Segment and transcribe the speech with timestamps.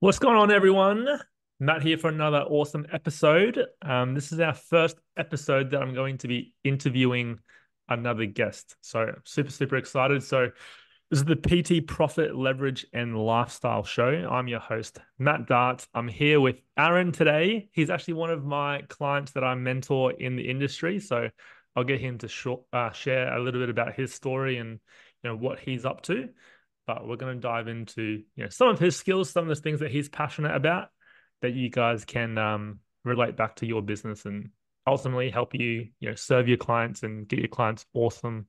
[0.00, 1.08] What's going on, everyone?
[1.58, 3.64] Matt here for another awesome episode.
[3.80, 7.38] Um, this is our first episode that I'm going to be interviewing
[7.88, 8.76] another guest.
[8.82, 10.22] So, super, super excited.
[10.22, 10.50] So,
[11.08, 14.28] this is the PT Profit Leverage and Lifestyle Show.
[14.30, 15.88] I'm your host, Matt Dart.
[15.94, 17.70] I'm here with Aaron today.
[17.72, 21.00] He's actually one of my clients that I mentor in the industry.
[21.00, 21.30] So,
[21.74, 24.78] I'll get him to uh, share a little bit about his story and
[25.22, 26.28] you know what he's up to
[26.86, 29.60] but we're going to dive into you know some of his skills, some of the
[29.62, 30.88] things that he's passionate about
[31.42, 34.50] that you guys can um, relate back to your business and
[34.86, 38.46] ultimately help you you know serve your clients and get your clients awesome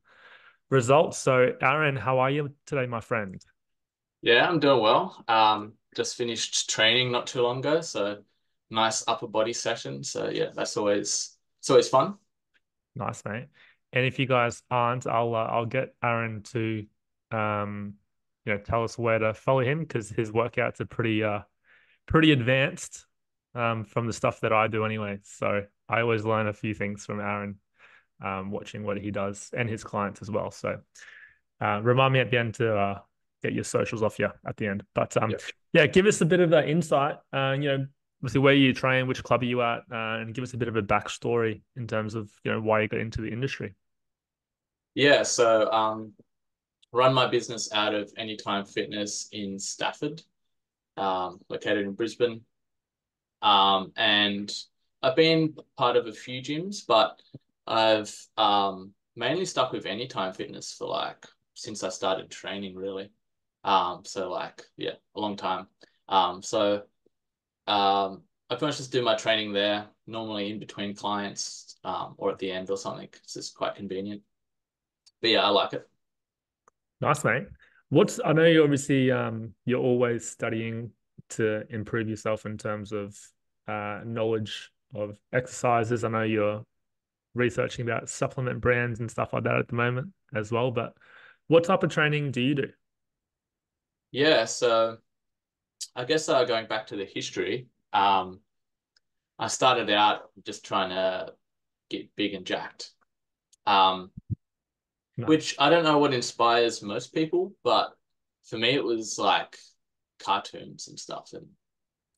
[0.70, 1.18] results.
[1.18, 3.42] So, Aaron, how are you today, my friend?
[4.22, 5.24] Yeah, I'm doing well.
[5.28, 8.18] Um, just finished training not too long ago, so
[8.70, 10.04] nice upper body session.
[10.04, 12.16] So yeah, that's always it's always fun.
[12.96, 13.48] Nice, mate.
[13.94, 16.86] And if you guys aren't, I'll uh, I'll get Aaron to
[17.32, 17.96] um
[18.48, 21.42] you know tell us where to follow him because his workouts are pretty uh
[22.08, 23.06] pretty advanced
[23.54, 25.20] um from the stuff that I do anyway.
[25.24, 27.58] So I always learn a few things from Aaron
[28.24, 30.50] um watching what he does and his clients as well.
[30.50, 30.80] So
[31.60, 33.00] uh, remind me at the end to uh,
[33.44, 34.84] get your socials off you at the end.
[34.94, 35.34] But um,
[35.74, 37.16] yeah, give us a bit of that insight.
[37.34, 37.88] Uh, you know,
[38.22, 40.68] obviously where you train, which club are you at, uh, and give us a bit
[40.68, 43.76] of a backstory in terms of you know why you got into the industry.
[44.94, 46.14] Yeah, so um,
[46.92, 50.22] run my business out of Anytime Fitness in Stafford,
[50.96, 52.42] um, located in Brisbane.
[53.42, 54.52] Um, and
[55.02, 57.22] I've been part of a few gyms, but
[57.66, 63.10] I've um, mainly stuck with Anytime Fitness for like since I started training, really.
[63.64, 65.68] Um, so like yeah, a long time.
[66.08, 66.84] Um, so
[67.68, 72.32] um, I pretty much just do my training there, normally in between clients um, or
[72.32, 73.10] at the end or something.
[73.24, 74.22] It's just quite convenient.
[75.22, 75.88] But yeah, I like it.
[77.02, 77.44] Nice, mate.
[77.90, 80.92] What's I know you obviously um you're always studying
[81.30, 83.18] to improve yourself in terms of
[83.68, 86.04] uh knowledge of exercises.
[86.04, 86.64] I know you're
[87.34, 90.72] researching about supplement brands and stuff like that at the moment as well.
[90.72, 90.94] But
[91.48, 92.68] what type of training do you do?
[94.12, 94.98] Yeah, so
[95.96, 98.40] I guess uh, going back to the history, um,
[99.40, 101.34] I started out just trying to
[101.90, 102.92] get big and jacked.
[103.66, 104.12] Um,
[105.18, 105.26] no.
[105.26, 107.92] which I don't know what inspires most people, but
[108.46, 109.58] for me it was like
[110.24, 111.48] cartoons and stuff and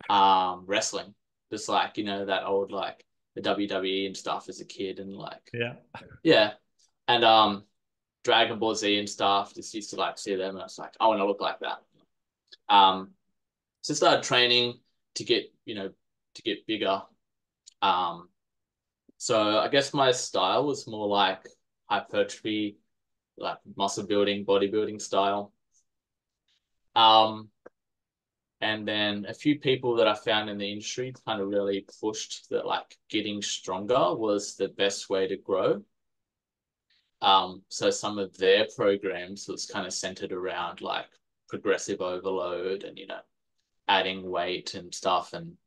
[0.09, 1.13] um wrestling.
[1.51, 3.03] Just like, you know, that old like
[3.35, 5.75] the WWE and stuff as a kid and like yeah.
[6.23, 6.51] Yeah.
[7.07, 7.63] And um
[8.23, 10.93] Dragon Ball Z and stuff, just used to like see them and I was like,
[10.99, 11.79] I want to look like that.
[12.67, 13.11] Um
[13.81, 14.79] so I started training
[15.15, 15.89] to get, you know,
[16.35, 17.01] to get bigger.
[17.81, 18.27] Um
[19.17, 21.47] so I guess my style was more like
[21.89, 22.77] hypertrophy
[23.39, 25.53] like muscle building, bodybuilding style.
[26.95, 27.49] Um,
[28.61, 32.49] and then a few people that I found in the industry kind of really pushed
[32.49, 35.81] that like getting stronger was the best way to grow.
[37.21, 41.07] Um, so some of their programs was kind of centered around like
[41.47, 43.19] progressive overload and you know
[43.87, 45.57] adding weight and stuff and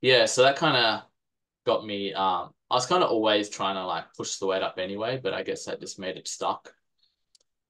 [0.00, 1.02] yeah, so that kind of
[1.64, 4.80] got me um I was kind of always trying to like push the weight up
[4.80, 6.74] anyway, but I guess that just made it stuck.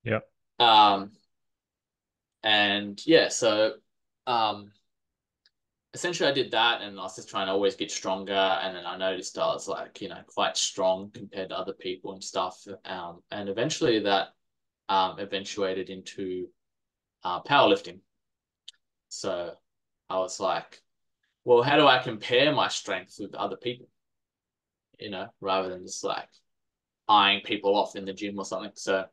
[0.03, 0.21] Yeah.
[0.59, 1.13] Um,
[2.43, 3.75] and yeah, so
[4.27, 4.73] um,
[5.93, 8.33] essentially I did that, and I was just trying to always get stronger.
[8.33, 12.15] And then I noticed I was like, you know, quite strong compared to other people
[12.15, 12.67] and stuff.
[12.87, 14.29] Um, and eventually that
[14.89, 16.49] um eventuated into
[17.25, 17.99] uh, powerlifting.
[19.11, 19.53] So
[20.09, 20.81] I was like,
[21.45, 23.89] well, how do I compare my strength with other people?
[24.99, 26.29] You know, rather than just like
[27.09, 28.73] eyeing people off in the gym or something.
[28.75, 29.05] So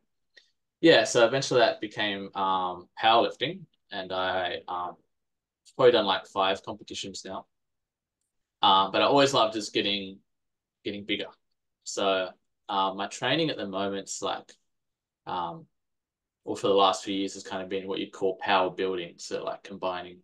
[0.80, 3.60] yeah, so eventually that became um, powerlifting,
[3.90, 4.96] and I um,
[5.76, 7.46] probably done like five competitions now.
[8.62, 10.18] Um, but I always loved just getting
[10.84, 11.26] getting bigger.
[11.84, 12.28] So
[12.68, 14.52] um, my training at the moment's like,
[15.26, 15.66] um,
[16.44, 19.14] or for the last few years has kind of been what you'd call power building.
[19.18, 20.18] So like combining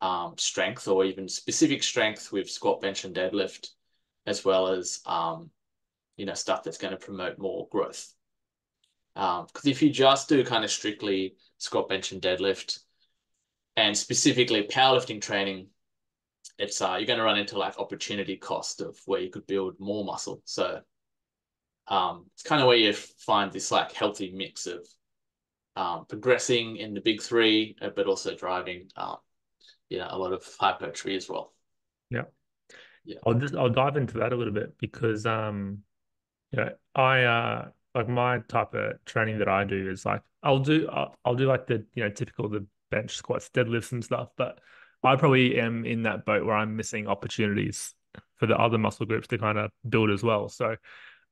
[0.00, 3.68] um, strength or even specific strength with squat, bench, and deadlift
[4.26, 5.50] as well as um,
[6.16, 8.12] you know stuff that's going to promote more growth.
[9.14, 12.80] Because um, if you just do kind of strictly squat, bench, and deadlift,
[13.76, 15.68] and specifically powerlifting training,
[16.58, 19.74] it's uh, you're going to run into like opportunity cost of where you could build
[19.78, 20.40] more muscle.
[20.44, 20.80] So
[21.88, 24.86] um, it's kind of where you find this like healthy mix of
[25.76, 29.16] um, progressing in the big three, uh, but also driving, um,
[29.88, 31.52] you know, a lot of hypertrophy as well.
[32.10, 32.24] Yeah.
[33.04, 33.16] Yeah.
[33.26, 35.78] I'll just I'll dive into that a little bit because um
[36.52, 40.60] you know I uh like my type of training that I do is like I'll
[40.60, 44.30] do I'll, I'll do like the you know typical the bench, squats, deadlifts, and stuff.
[44.36, 44.60] But
[45.04, 47.94] I probably am in that boat where I'm missing opportunities
[48.36, 50.48] for the other muscle groups to kind of build as well.
[50.48, 50.76] So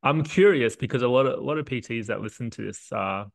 [0.02, 3.26] I'm curious because a lot of a lot of PTs that listen to this are,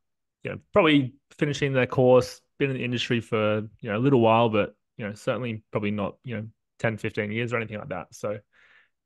[0.43, 4.21] you know, probably finishing their course, been in the industry for you know a little
[4.21, 6.47] while, but you know certainly probably not you know
[6.80, 8.07] 10, 15 years or anything like that.
[8.12, 8.39] So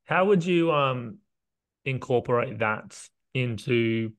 [0.06, 1.20] how would you um
[1.86, 3.00] incorporate that
[3.34, 4.12] into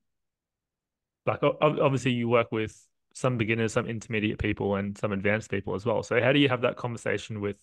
[1.27, 5.85] like obviously you work with some beginners, some intermediate people, and some advanced people as
[5.85, 6.03] well.
[6.03, 7.57] So how do you have that conversation with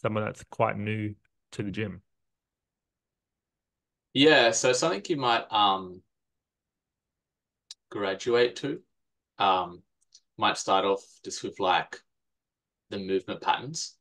[0.00, 1.14] someone that's quite new
[1.52, 2.02] to the gym?
[4.12, 6.02] Yeah, so something you might um
[7.90, 8.80] graduate to.
[9.38, 9.82] Um
[10.38, 12.00] might start off just with like
[12.90, 13.96] the movement patterns.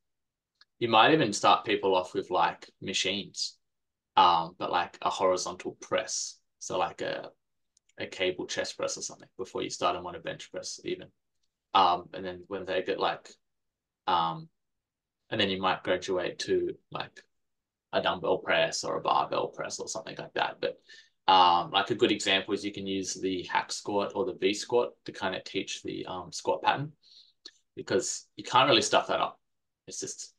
[0.80, 3.58] You might even start people off with like machines,
[4.16, 6.38] um, but like a horizontal press.
[6.60, 7.31] So like a
[8.00, 11.08] a cable chest press or something before you start them on a bench press even.
[11.74, 13.30] Um, and then when they get like,
[14.08, 14.48] um,
[15.30, 17.22] and then you might graduate to like
[17.92, 20.58] a dumbbell press or a barbell press or something like that.
[20.62, 20.80] But
[21.31, 24.54] um, like a good example is you can use the hack squat or the V
[24.54, 26.94] squat to kind of teach the um, squat pattern
[27.76, 29.40] because you can't really stuff that up.
[29.88, 30.34] It's just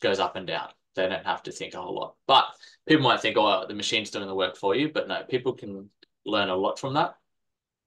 [0.00, 0.68] goes up and down.
[0.94, 2.14] They don't have to think a whole lot.
[2.26, 2.46] But
[2.86, 4.90] people might think, oh, the machine's doing the work for you.
[4.92, 5.90] But no, people can
[6.24, 7.14] learn a lot from that.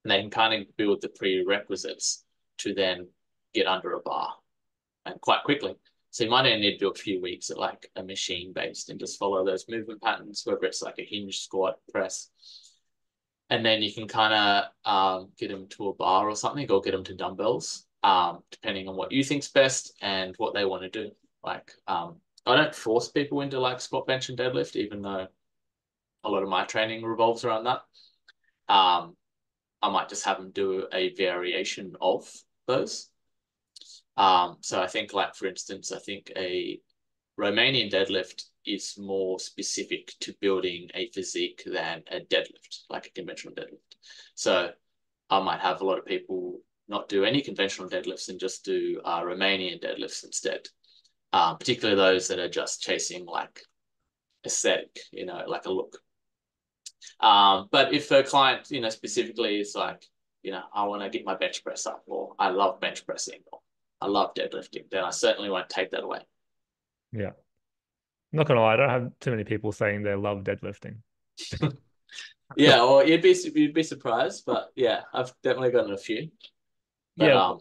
[0.04, 2.24] And they can kind of build the prerequisites
[2.60, 3.08] to then
[3.54, 4.34] get under a bar
[5.06, 5.76] and quite quickly.
[6.12, 8.90] So you might only need to do a few weeks at like a machine based
[8.90, 12.30] and just follow those movement patterns, whether it's like a hinge, squat, press.
[13.50, 16.82] And then you can kind of um, get them to a bar or something or
[16.82, 20.84] get them to dumbbells, um, depending on what you think's best and what they want
[20.84, 21.12] to do.
[21.44, 25.28] Like um, I don't force people into like squat, bench, and deadlift, even though
[26.24, 27.82] a lot of my training revolves around that.
[28.68, 29.16] Um,
[29.82, 32.30] I might just have them do a variation of
[32.68, 33.10] those.
[34.18, 36.80] Um, so I think, like for instance, I think a
[37.40, 43.54] Romanian deadlift is more specific to building a physique than a deadlift, like a conventional
[43.54, 43.96] deadlift.
[44.36, 44.72] So
[45.30, 46.60] I might have a lot of people
[46.90, 50.68] not do any conventional deadlifts and just do uh, Romanian deadlifts instead.
[51.32, 53.62] Um, particularly those that are just chasing like
[54.46, 55.98] aesthetic, you know, like a look.
[57.20, 60.04] Um, but if a client, you know, specifically is like,
[60.42, 63.42] you know, I want to get my bench press up, or I love bench pressing,
[63.52, 63.60] or
[64.02, 66.22] I love deadlifting, then I certainly won't take that away.
[67.12, 67.32] Yeah.
[68.32, 70.98] I'm not gonna lie, I don't have too many people saying they love deadlifting.
[72.56, 76.30] yeah, well, you'd be you'd be surprised, but yeah, I've definitely gotten a few.
[77.18, 77.44] But, yeah.
[77.44, 77.60] Um,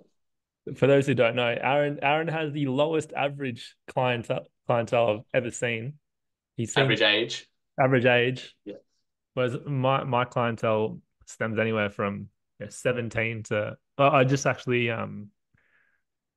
[0.77, 5.51] for those who don't know, Aaron Aaron has the lowest average clientele clientele I've ever
[5.51, 5.95] seen.
[6.57, 7.47] He's seen average age.
[7.81, 8.57] Average age.
[8.65, 8.75] Yeah.
[9.35, 12.29] Whereas my my clientele stems anywhere from
[12.59, 15.31] you know, 17 to well, I just actually um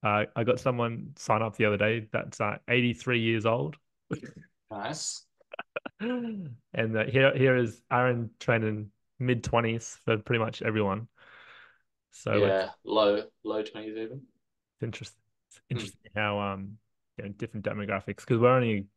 [0.04, 3.78] uh, I got someone sign up the other day that's uh, 83 years old.
[4.72, 5.26] Nice.
[6.00, 11.08] and uh, here here is Aaron training mid 20s for pretty much everyone.
[12.12, 14.22] So yeah, low low 20s even.
[14.76, 15.22] It's interesting.
[15.50, 15.76] It's hmm.
[15.76, 16.22] interesting mm.
[16.22, 16.78] how um
[17.18, 18.88] you know, different demographics because we're only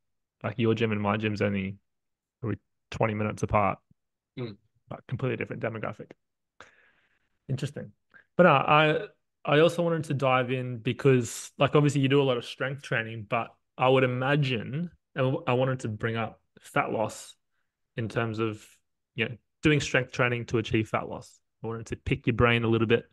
[0.43, 1.79] like your gym and my gym's only
[2.91, 3.79] 20 minutes apart.
[4.39, 4.57] Mm.
[4.89, 6.11] But completely different demographic.
[7.49, 7.93] Interesting.
[8.37, 8.99] But uh, I
[9.45, 12.83] I also wanted to dive in because, like, obviously you do a lot of strength
[12.83, 17.37] training, but I would imagine, and I wanted to bring up fat loss
[17.97, 18.65] in terms of,
[19.15, 21.41] you know, doing strength training to achieve fat loss.
[21.65, 23.09] I wanted to pick your brain a little bit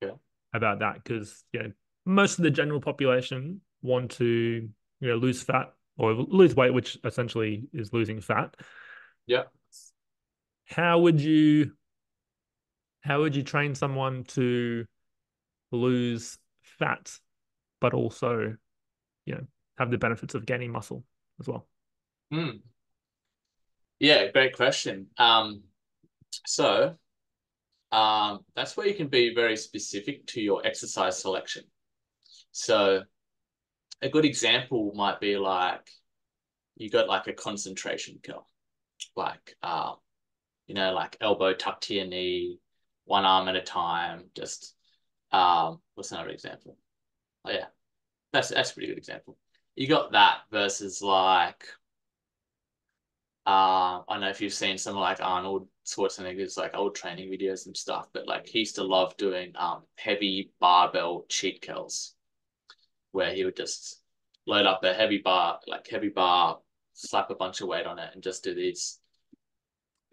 [0.00, 0.12] yeah.
[0.52, 1.72] about that because, you know,
[2.04, 4.68] most of the general population want to,
[5.00, 8.56] you know, lose fat or lose weight, which essentially is losing fat.
[9.26, 9.44] Yeah.
[10.66, 11.72] How would you,
[13.02, 14.84] how would you train someone to
[15.70, 17.12] lose fat,
[17.80, 18.56] but also,
[19.26, 19.46] you know,
[19.78, 21.04] have the benefits of gaining muscle
[21.38, 21.68] as well?
[22.32, 22.62] Mm.
[24.00, 25.06] Yeah, great question.
[25.18, 25.62] Um,
[26.44, 26.96] so
[27.92, 31.64] um, that's where you can be very specific to your exercise selection.
[32.50, 33.02] So
[34.00, 35.88] a good example might be like
[36.76, 38.46] you got like a concentration curl,
[39.14, 39.96] like um,
[40.66, 42.58] you know, like elbow tucked to your knee,
[43.04, 44.74] one arm at a time, just
[45.30, 46.76] um, what's another example?
[47.44, 47.66] Oh yeah,
[48.32, 49.36] that's that's a pretty good example.
[49.76, 51.64] You got that versus like,
[53.46, 57.66] uh, I don't know if you've seen some like Arnold Schwarzenegger's like old training videos
[57.66, 62.14] and stuff, but like he used to love doing um heavy barbell cheat curls,
[63.10, 64.00] where he would just
[64.46, 66.58] load up a heavy bar, like heavy bar,
[66.92, 68.98] slap a bunch of weight on it, and just do these,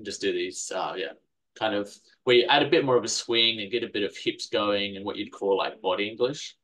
[0.02, 1.14] just do these, uh, yeah,
[1.58, 1.94] kind of
[2.24, 4.48] where you add a bit more of a swing and get a bit of hips
[4.48, 6.56] going and what you'd call like body English.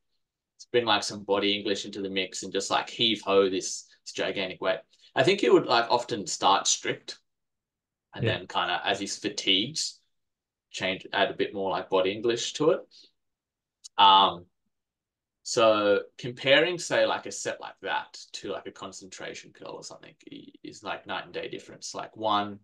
[0.72, 4.14] bring like some body English into the mix and just like heave ho this, this
[4.14, 4.80] gigantic weight.
[5.16, 7.20] I think he would like often start strict
[8.14, 8.38] and yeah.
[8.38, 10.00] then kind of as he fatigues,
[10.72, 12.82] change add a bit more like body English to it.
[13.98, 14.46] Um
[15.48, 20.16] so comparing, say, like a set like that to like a concentration curl or something
[20.64, 21.94] is like night and day difference.
[21.94, 22.60] Like one,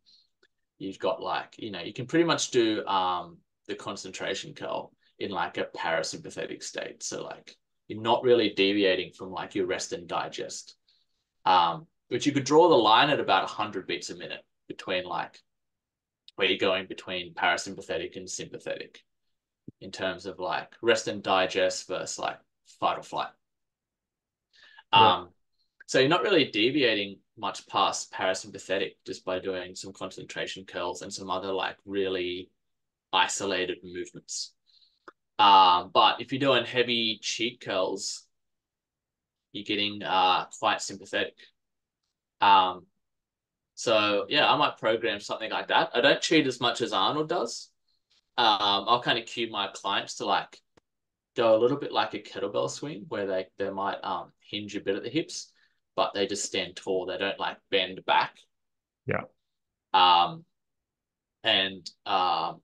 [0.79, 5.29] you've got like, you know, you can pretty much do um the concentration curl in
[5.29, 7.03] like a parasympathetic state.
[7.03, 7.55] So like
[7.87, 10.75] you're not really deviating from like your rest and digest.
[11.45, 15.39] Um, but you could draw the line at about 100 beats a minute between like
[16.35, 18.99] where you're going between parasympathetic and sympathetic
[19.79, 22.37] in terms of like rest and digest versus like
[22.79, 23.29] fight or flight.
[24.93, 25.15] Yeah.
[25.15, 25.29] Um,
[25.87, 31.13] so you're not really deviating much past parasympathetic just by doing some concentration curls and
[31.13, 32.49] some other like really
[33.13, 34.53] isolated movements.
[35.39, 38.25] Um, but if you're doing heavy cheat curls,
[39.53, 41.35] you're getting uh, quite sympathetic.
[42.41, 42.85] Um,
[43.75, 45.91] so yeah, I might program something like that.
[45.93, 47.69] I don't cheat as much as Arnold does.
[48.37, 50.57] Um, I'll kind of cue my clients to like
[51.35, 54.81] go a little bit like a kettlebell swing where they, they might um, hinge a
[54.81, 55.51] bit at the hips,
[55.95, 57.05] but they just stand tall.
[57.05, 58.37] They don't like bend back.
[59.05, 59.23] Yeah.
[59.93, 60.45] Um,
[61.43, 62.61] and um,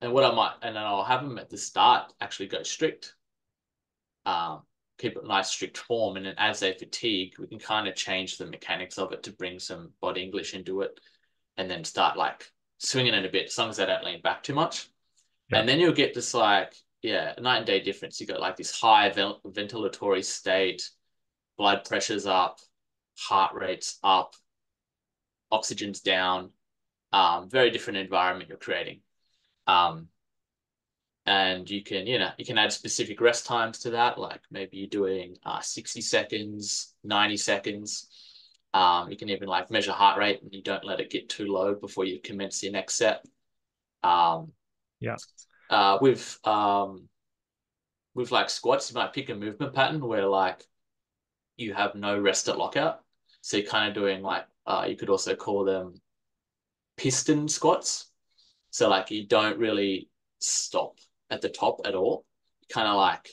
[0.00, 3.14] and what I might and then I'll have them at the start actually go strict.
[4.24, 4.62] Um,
[4.98, 8.36] keep it nice strict form, and then as they fatigue, we can kind of change
[8.36, 10.98] the mechanics of it to bring some body English into it,
[11.56, 14.42] and then start like swinging it a bit, as long as they don't lean back
[14.42, 14.88] too much.
[15.50, 15.60] Yeah.
[15.60, 18.20] And then you'll get this like yeah, night and day difference.
[18.20, 20.88] You got like this high ventilatory state,
[21.58, 22.60] blood pressure's up,
[23.18, 24.34] heart rate's up,
[25.50, 26.50] oxygen's down.
[27.12, 29.00] Um, very different environment you're creating.
[29.66, 30.08] Um,
[31.26, 34.18] and you can, you know, you can add specific rest times to that.
[34.18, 38.08] Like maybe you're doing uh, 60 seconds, 90 seconds.
[38.74, 41.46] Um, you can even like measure heart rate and you don't let it get too
[41.46, 43.24] low before you commence your next set.
[44.02, 44.52] Um,
[45.00, 45.16] yeah
[45.72, 47.08] uh, with um,
[48.14, 50.64] with like squats, you might pick a movement pattern where like
[51.56, 53.00] you have no rest at lockout.
[53.40, 55.94] So you're kind of doing like uh, you could also call them
[56.96, 58.10] piston squats.
[58.70, 60.10] So like you don't really
[60.40, 60.98] stop
[61.32, 62.24] at the top at all.
[62.72, 63.28] Kind of like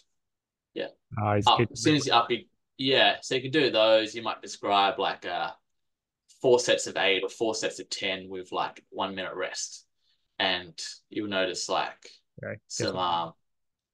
[0.74, 0.88] yeah.
[1.22, 2.46] Uh, up, as soon as you up, you,
[2.78, 3.18] yeah.
[3.22, 4.16] So you can do those.
[4.16, 5.52] You might describe like uh,
[6.42, 9.86] four sets of eight or four sets of ten with like one minute rest,
[10.40, 10.74] and
[11.10, 12.10] you'll notice like
[12.44, 12.60] Okay.
[12.68, 13.34] Some um,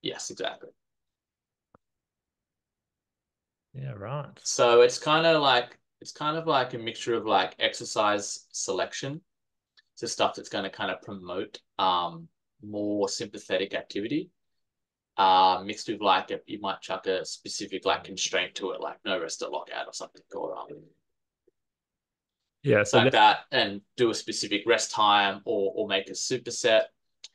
[0.02, 0.70] yes, exactly.
[3.74, 4.28] Yeah, right.
[4.44, 9.22] So it's kind of like it's kind of like a mixture of like exercise selection,
[9.96, 12.28] so stuff that's going to kind of promote um
[12.62, 14.30] more sympathetic activity,
[15.18, 18.98] uh, mixed with like a, you might chuck a specific like constraint to it, like
[19.06, 20.68] no rest at lockout or something, or um,
[22.64, 26.84] yeah, so like that, and do a specific rest time, or or make a superset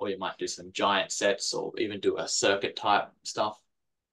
[0.00, 3.60] or you might do some giant sets or even do a circuit type stuff.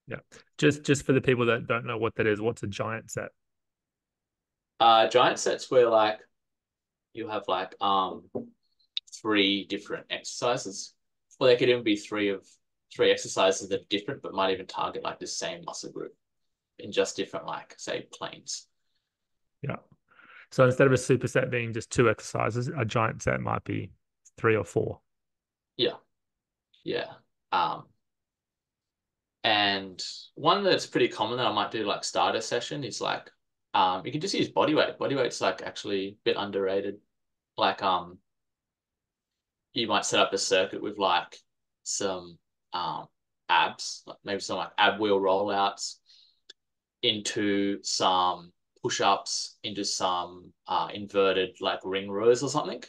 [0.08, 0.18] Yeah.
[0.58, 3.30] Just just for the people that don't know what that is, what's a giant set?
[4.80, 6.20] Uh giant sets where like
[7.14, 8.30] you have like um
[9.22, 10.94] three different exercises.
[11.40, 12.46] Or they could even be three of
[12.94, 16.16] three exercises that are different but might even target like the same muscle group
[16.80, 18.68] in just different like say planes.
[19.62, 19.78] Yeah.
[20.52, 23.92] So instead of a superset being just two exercises, a giant set might be
[24.38, 25.02] three or four.
[25.76, 25.96] Yeah.
[26.84, 27.08] Yeah.
[27.52, 27.84] Um,
[29.44, 30.04] and
[30.36, 33.32] one that's pretty common that I might do like starter session is like
[33.74, 34.98] um you can just use body weight.
[34.98, 36.98] Body weight's like actually a bit underrated.
[37.58, 38.18] Like um
[39.80, 41.38] you might set up a circuit with like
[41.84, 42.38] some
[42.74, 43.08] um
[43.50, 45.96] abs, like maybe some like ab wheel rollouts
[47.04, 52.84] into some push-ups, into some uh inverted like ring rows or something.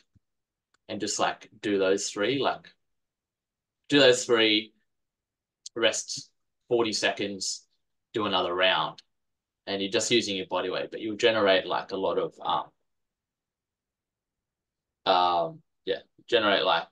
[0.89, 2.69] And just like do those three like
[3.89, 4.73] do those three,
[5.75, 6.31] rest
[6.69, 7.67] 40 seconds,
[8.13, 9.03] do another round.
[9.67, 12.35] And you're just using your body weight, but you'll generate like a lot of
[15.07, 15.63] um um
[16.29, 16.89] generate like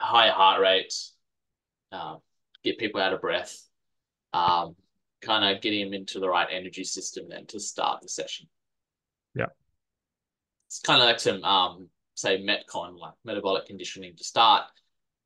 [0.00, 1.14] higher heart rates,
[1.92, 2.18] um,
[2.62, 3.58] get people out of breath,
[4.32, 4.76] um,
[5.22, 8.46] kind of getting them into the right energy system then to start the session.
[9.34, 9.46] Yeah.
[10.68, 14.64] It's kind of like some um say metcon like metabolic conditioning to start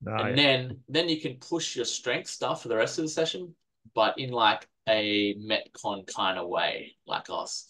[0.04, 3.54] and then then you can push your strength stuff for the rest of the session,
[3.94, 7.68] but in like a metcon kind of way, like us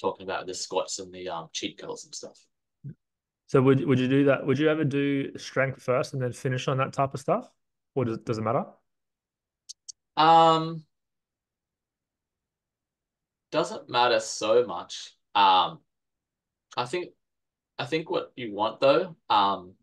[0.00, 2.38] talking about the squats and the um cheat curls and stuff.
[3.48, 4.46] So would would you do that?
[4.46, 7.50] Would you ever do strength first and then finish on that type of stuff,
[7.94, 8.64] or does does it matter?
[10.16, 10.84] Um,
[13.50, 15.14] doesn't matter so much.
[15.34, 15.80] Um,
[16.76, 17.10] I think
[17.78, 19.74] I think what you want though, um,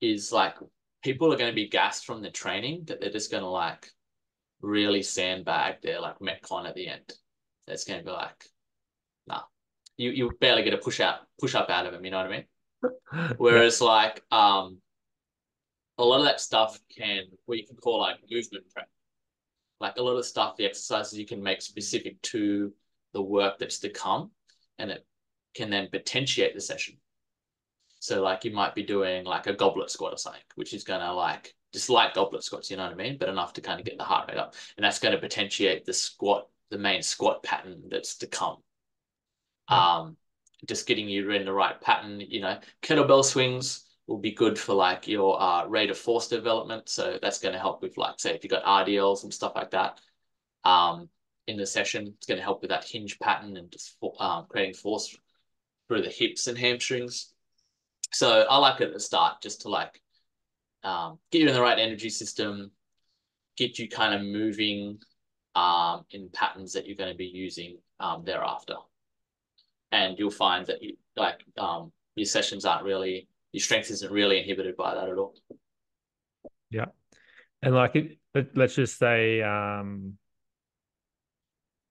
[0.00, 0.56] is like
[1.02, 3.88] people are going to be gassed from the training that they're just going to like
[4.60, 7.12] really sandbag their like metcon at the end.
[7.68, 8.46] It's going to be like,
[10.02, 12.04] you you barely get a push out push up out of them.
[12.04, 13.34] You know what I mean?
[13.36, 13.86] Whereas yeah.
[13.86, 14.78] like um,
[15.98, 18.88] a lot of that stuff can what you can call like movement prep.
[19.80, 22.72] Like a lot of stuff, the exercises you can make specific to
[23.12, 24.30] the work that's to come,
[24.78, 25.06] and it
[25.54, 26.96] can then potentiate the session.
[28.00, 31.12] So like you might be doing like a goblet squat or something, which is gonna
[31.12, 33.16] like just like goblet squats, you know what I mean?
[33.18, 34.54] But enough to kind of get the heart rate up.
[34.76, 38.58] And that's going to potentiate the squat, the main squat pattern that's to come.
[39.72, 40.16] Um,
[40.66, 44.74] just getting you in the right pattern, you know, kettlebell swings will be good for
[44.74, 46.88] like your uh, rate of force development.
[46.88, 49.70] So that's going to help with like, say, if you've got RDLs and stuff like
[49.70, 50.00] that.
[50.64, 51.08] Um,
[51.48, 54.74] in the session, it's going to help with that hinge pattern and just um, creating
[54.74, 55.16] force
[55.88, 57.32] through the hips and hamstrings.
[58.12, 60.00] So I like it at the start just to like
[60.84, 62.70] um, get you in the right energy system,
[63.56, 64.98] get you kind of moving
[65.54, 68.76] um, in patterns that you're going to be using um, thereafter.
[69.92, 74.38] And you'll find that you, like um, your sessions aren't really, your strength isn't really
[74.38, 75.34] inhibited by that at all.
[76.70, 76.86] Yeah.
[77.62, 80.14] And like it, let, us just say, um,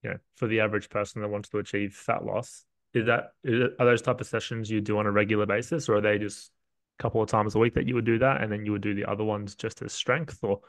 [0.04, 3.62] you know, for the average person that wants to achieve fat loss, is that is
[3.62, 6.18] it, are those type of sessions you do on a regular basis, or are they
[6.18, 6.52] just
[7.00, 8.82] a couple of times a week that you would do that, and then you would
[8.82, 10.60] do the other ones just as strength or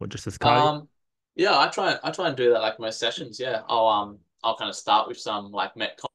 [0.00, 0.62] or just as cardio?
[0.62, 0.88] Um,
[1.36, 3.38] yeah, I try I try and do that like most sessions.
[3.38, 6.06] Yeah, I'll um I'll kind of start with some like metcon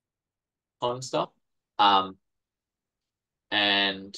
[1.01, 1.29] stuff,
[1.77, 2.17] um,
[3.51, 4.17] and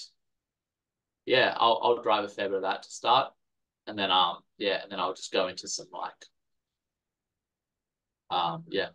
[1.26, 3.34] yeah, I'll I'll drive a fair bit of that to start,
[3.88, 6.26] and then um yeah, and then I'll just go into some like
[8.30, 8.90] um yeah,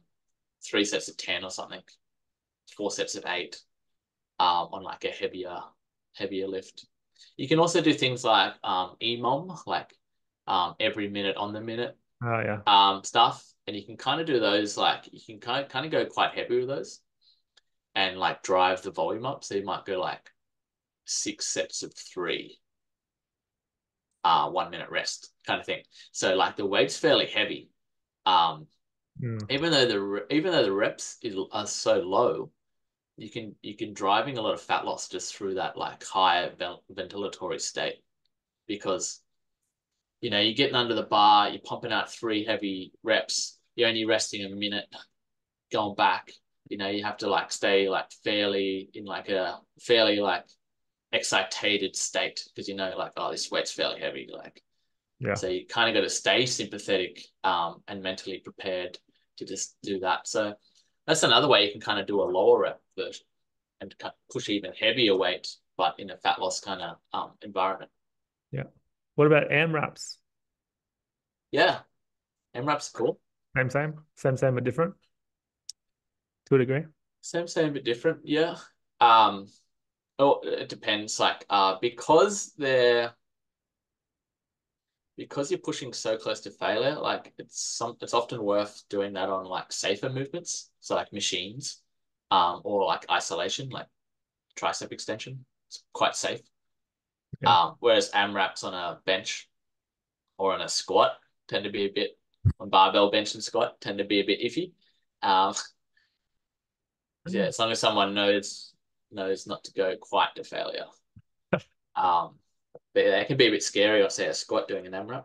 [0.65, 1.83] three sets of ten or something,
[2.77, 3.61] four sets of eight,
[4.39, 5.61] um on like a heavier
[6.15, 6.87] heavier lift.
[7.37, 9.93] You can also do things like um, EMOM, like
[10.47, 11.97] um, every minute on the minute.
[12.23, 12.61] Oh yeah.
[12.67, 15.87] Um, stuff, and you can kind of do those like you can kind of kind
[15.87, 17.01] of go quite heavy with those,
[17.97, 19.43] and like drive the volume up.
[19.43, 20.31] So you might go like
[21.07, 22.59] six sets of three,
[24.23, 25.83] uh, one minute rest kind of thing.
[26.13, 27.71] So like the weight's fairly heavy.
[28.27, 28.67] Um,
[29.21, 29.41] mm.
[29.51, 32.51] even though the even though the reps is, are so low,
[33.17, 36.53] you can you can driving a lot of fat loss just through that like higher
[36.93, 38.03] ventilatory state
[38.67, 39.23] because
[40.21, 44.05] you know you're getting under the bar you're pumping out three heavy reps you're only
[44.05, 44.87] resting a minute
[45.73, 46.31] going back
[46.69, 50.45] you know you have to like stay like fairly in like a fairly like
[51.13, 54.63] excitated state because you know like oh this weight's fairly heavy like
[55.21, 58.99] yeah so you kind of got to stay sympathetic um and mentally prepared
[59.37, 60.55] to just do that so
[61.07, 63.25] that's another way you can kind of do a lower rep version
[63.81, 63.95] and
[64.33, 67.91] push even heavier weight, but in a fat loss kind of um, environment.
[68.51, 68.65] Yeah.
[69.15, 70.17] What about AMRAPs?
[71.51, 71.81] Yeah.
[72.55, 73.21] AMRAPs are cool.
[73.57, 74.95] Same, same, same, same, but different
[76.47, 76.85] to a degree.
[77.21, 78.21] Same, same, but different.
[78.25, 78.57] Yeah.
[79.01, 79.49] Um,
[80.19, 81.19] oh, it depends.
[81.19, 83.13] Like, uh, because they're
[85.17, 89.29] because you're pushing so close to failure, like it's some it's often worth doing that
[89.29, 90.71] on like safer movements.
[90.81, 91.83] So like machines,
[92.31, 93.87] um, or like isolation, like
[94.57, 95.45] tricep extension.
[95.69, 96.41] It's quite safe.
[97.43, 97.51] Yeah.
[97.51, 99.49] Um, whereas AMRAPs on a bench
[100.39, 101.13] or on a squat
[101.49, 102.19] tend to be a bit
[102.61, 104.73] on barbell bench and squat tend to be a bit iffy.
[105.23, 105.55] Um,
[107.29, 108.73] yeah, as long as someone knows
[109.11, 110.87] knows not to go quite to failure.
[111.97, 112.37] um,
[112.95, 115.25] but they can be a bit scary or say a squat doing an AMRAP.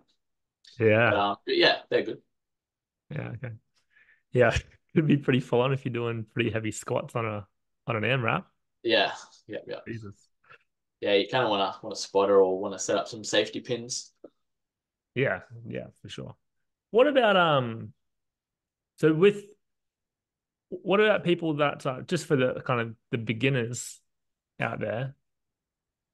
[0.79, 1.09] Yeah.
[1.09, 2.21] But, um, but yeah, they're good.
[3.09, 3.29] Yeah.
[3.29, 3.53] Okay.
[4.31, 4.55] Yeah.
[4.93, 7.47] It'd be pretty full on if you're doing pretty heavy squats on a
[7.87, 8.43] on an AMRAP.
[8.83, 9.11] Yeah.
[9.47, 9.59] Yeah.
[9.67, 9.79] Yeah.
[9.87, 10.15] Jesus.
[11.01, 13.23] Yeah, you kind of want to want to spotter or want to set up some
[13.23, 14.11] safety pins.
[15.15, 16.35] Yeah, yeah, for sure.
[16.91, 17.93] What about um?
[18.97, 19.43] So with
[20.71, 23.99] what about people that uh, just for the kind of the beginners
[24.59, 25.15] out there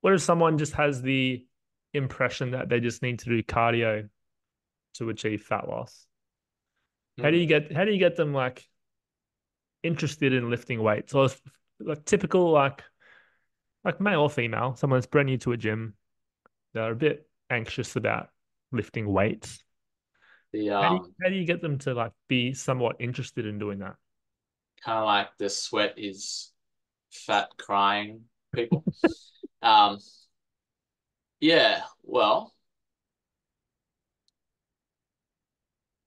[0.01, 1.45] what if someone just has the
[1.93, 4.07] impression that they just need to do cardio
[4.95, 6.05] to achieve fat loss?
[7.19, 7.23] Mm.
[7.23, 7.49] How do you hmm.
[7.49, 8.63] get how do you get them like
[9.83, 11.13] interested in lifting weights?
[11.13, 11.29] Or
[11.79, 12.83] like typical like
[13.83, 15.95] like male or female, someone's brand new to a gym,
[16.73, 18.29] they're a bit anxious about
[18.71, 19.63] lifting weights.
[20.53, 23.45] The, um, how, do you, how do you get them to like be somewhat interested
[23.45, 23.95] in doing that?
[24.83, 26.51] Kind of like the sweat is
[27.11, 28.21] fat crying
[28.53, 28.83] people.
[29.59, 29.97] Um,
[31.39, 32.53] yeah, well,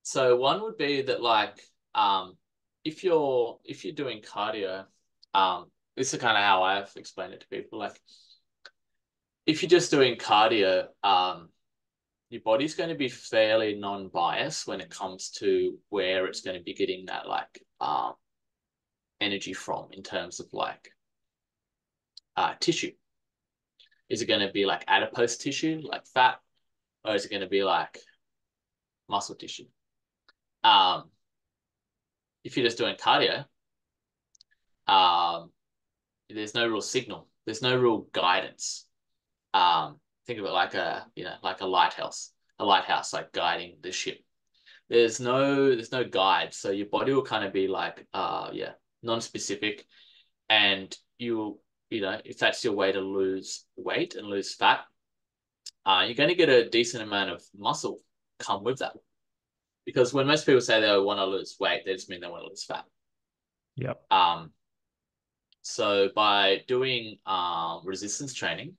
[0.02, 1.60] so one would be that like
[1.94, 2.36] um
[2.84, 4.86] if you're if you're doing cardio,
[5.34, 7.78] um this is kind of how I've explained it to people.
[7.78, 8.00] Like
[9.46, 11.48] if you're just doing cardio, um
[12.30, 16.62] your body's going to be fairly non-biased when it comes to where it's going to
[16.64, 18.14] be getting that like um
[19.20, 20.92] energy from in terms of like
[22.36, 22.92] uh tissue.
[24.08, 26.40] Is it going to be like adipose tissue, like fat,
[27.04, 27.98] or is it going to be like
[29.08, 29.66] muscle tissue?
[30.64, 31.04] Um,
[32.42, 33.44] if you're just doing cardio,
[34.86, 35.50] um,
[36.28, 37.28] there's no real signal.
[37.44, 38.86] There's no real guidance.
[39.54, 43.76] Um, think of it like a you know like a lighthouse, a lighthouse like guiding
[43.82, 44.18] the ship.
[44.88, 48.72] There's no there's no guide, so your body will kind of be like uh yeah
[49.02, 49.86] non-specific,
[50.48, 51.60] and you'll
[51.90, 54.80] you know if that's your way to lose weight and lose fat,
[55.86, 58.00] uh, you're going to get a decent amount of muscle
[58.38, 58.92] come with that
[59.84, 62.44] because when most people say they want to lose weight, they just mean they want
[62.44, 62.84] to lose fat.
[63.76, 64.00] Yep.
[64.10, 64.50] Um,
[65.62, 68.74] so by doing um, resistance training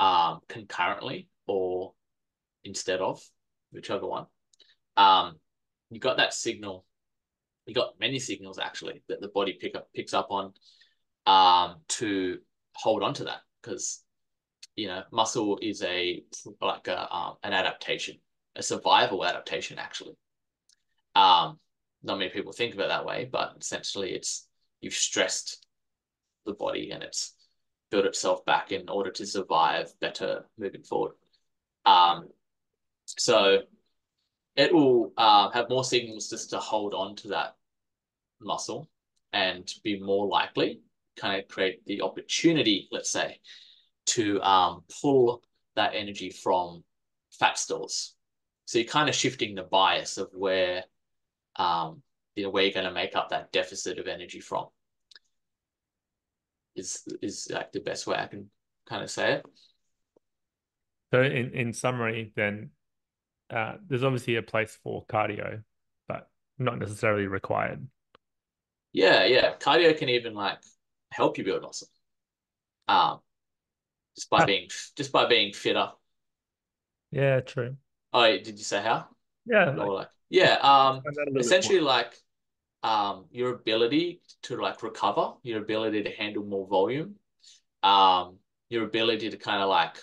[0.00, 1.92] um, concurrently or
[2.64, 3.22] instead of,
[3.70, 4.26] whichever one,
[4.96, 5.36] um,
[5.90, 6.84] you got that signal.
[7.68, 10.52] You got many signals actually that the body pick up picks up on
[11.26, 12.38] um, to
[12.74, 14.02] hold on to that because
[14.74, 16.22] you know muscle is a
[16.60, 18.16] like a um, an adaptation
[18.58, 20.16] a survival adaptation, actually.
[21.14, 21.58] Um,
[22.02, 24.46] not many people think of it that way, but essentially it's
[24.80, 25.64] you've stressed
[26.44, 27.34] the body and it's
[27.90, 31.12] built itself back in order to survive better moving forward.
[31.86, 32.28] Um,
[33.06, 33.60] so
[34.56, 37.54] it will uh, have more signals just to hold on to that
[38.40, 38.88] muscle
[39.32, 40.80] and be more likely,
[41.16, 43.40] kind of create the opportunity, let's say,
[44.06, 45.42] to um, pull
[45.76, 46.82] that energy from
[47.30, 48.14] fat stores
[48.68, 50.84] so you're kind of shifting the bias of where,
[51.56, 52.02] um,
[52.36, 54.66] you know, where you're going to make up that deficit of energy from.
[56.76, 58.50] Is is like the best way I can
[58.86, 59.46] kind of say it.
[61.14, 62.72] So in in summary, then
[63.48, 65.62] uh, there's obviously a place for cardio,
[66.06, 67.86] but not necessarily required.
[68.92, 69.54] Yeah, yeah.
[69.58, 70.58] Cardio can even like
[71.10, 71.88] help you build muscle.
[72.88, 73.20] Um,
[74.16, 75.90] just by being just by being fitter.
[77.10, 77.76] Yeah, true.
[78.12, 79.06] Oh, did you say how?
[79.46, 79.74] Yeah.
[79.76, 80.54] Or like, yeah.
[80.54, 81.02] Um,
[81.36, 82.14] essentially, like,
[82.82, 87.16] um, your ability to like recover, your ability to handle more volume,
[87.82, 88.36] um,
[88.70, 89.96] your ability to kind of like,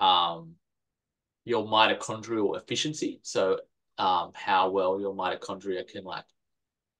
[0.00, 0.54] um,
[1.44, 3.20] your mitochondrial efficiency.
[3.22, 3.60] So,
[3.98, 6.24] um, how well your mitochondria can like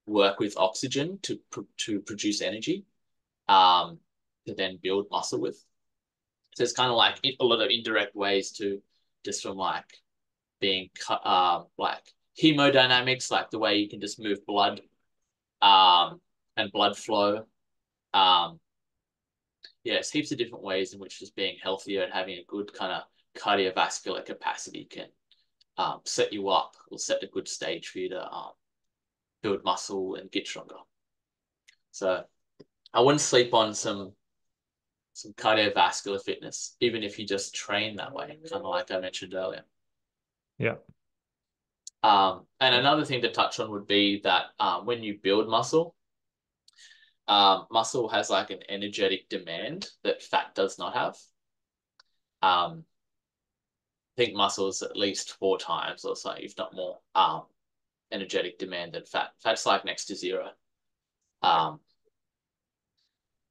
[0.06, 1.38] work with oxygen to
[1.78, 2.84] to produce energy,
[3.48, 3.98] um,
[4.46, 5.62] to then build muscle with.
[6.54, 8.80] So it's kind of like a lot of indirect ways to
[9.24, 9.84] just from like
[10.60, 14.80] being uh, like hemodynamics, like the way you can just move blood
[15.60, 16.20] um,
[16.56, 17.44] and blood flow.
[18.14, 18.60] Um,
[19.84, 22.92] yes, heaps of different ways in which just being healthier and having a good kind
[22.92, 23.02] of
[23.36, 25.08] cardiovascular capacity can
[25.76, 28.52] um, set you up or set a good stage for you to um,
[29.46, 30.74] build muscle and get stronger.
[31.92, 32.24] So
[32.92, 34.12] I wouldn't sleep on some
[35.12, 39.32] some cardiovascular fitness, even if you just train that way, kind of like I mentioned
[39.34, 39.62] earlier.
[40.58, 40.74] Yeah.
[42.02, 45.94] Um, and another thing to touch on would be that um, when you build muscle,
[47.28, 51.16] um, muscle has like an energetic demand that fat does not have.
[52.42, 52.84] Um,
[54.18, 57.44] I think muscle is at least four times or so, if not more, um,
[58.12, 59.30] energetic demand than fat.
[59.42, 60.50] Fat's like next to zero.
[61.42, 61.80] Um,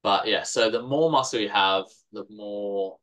[0.02, 2.98] but yeah, so the more muscle you have, the more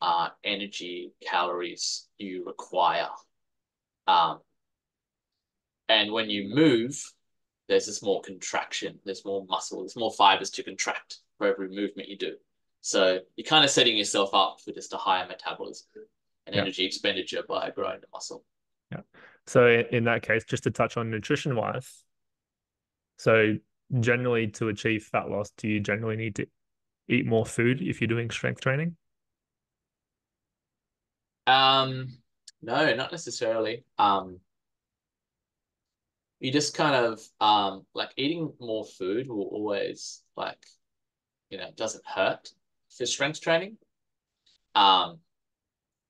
[0.00, 3.08] uh, energy calories you require.
[4.06, 4.40] Um,
[5.88, 7.00] and when you move,
[7.68, 12.08] there's this more contraction, there's more muscle, there's more fibers to contract for every movement
[12.08, 12.34] you do.
[12.80, 15.86] So you're kind of setting yourself up for just a higher metabolism
[16.46, 16.62] and yeah.
[16.62, 18.44] energy expenditure by growing the muscle.
[18.92, 19.00] Yeah.
[19.46, 22.02] So in that case, just to touch on nutrition wise,
[23.18, 23.56] so
[24.00, 26.46] generally to achieve fat loss, do you generally need to
[27.08, 28.96] eat more food if you're doing strength training?
[31.46, 32.18] Um,
[32.62, 33.84] no, not necessarily.
[33.98, 34.40] Um,
[36.40, 40.66] you just kind of um like eating more food will always like
[41.50, 42.50] you know doesn't hurt
[42.96, 43.76] for strength training.
[44.74, 45.18] Um,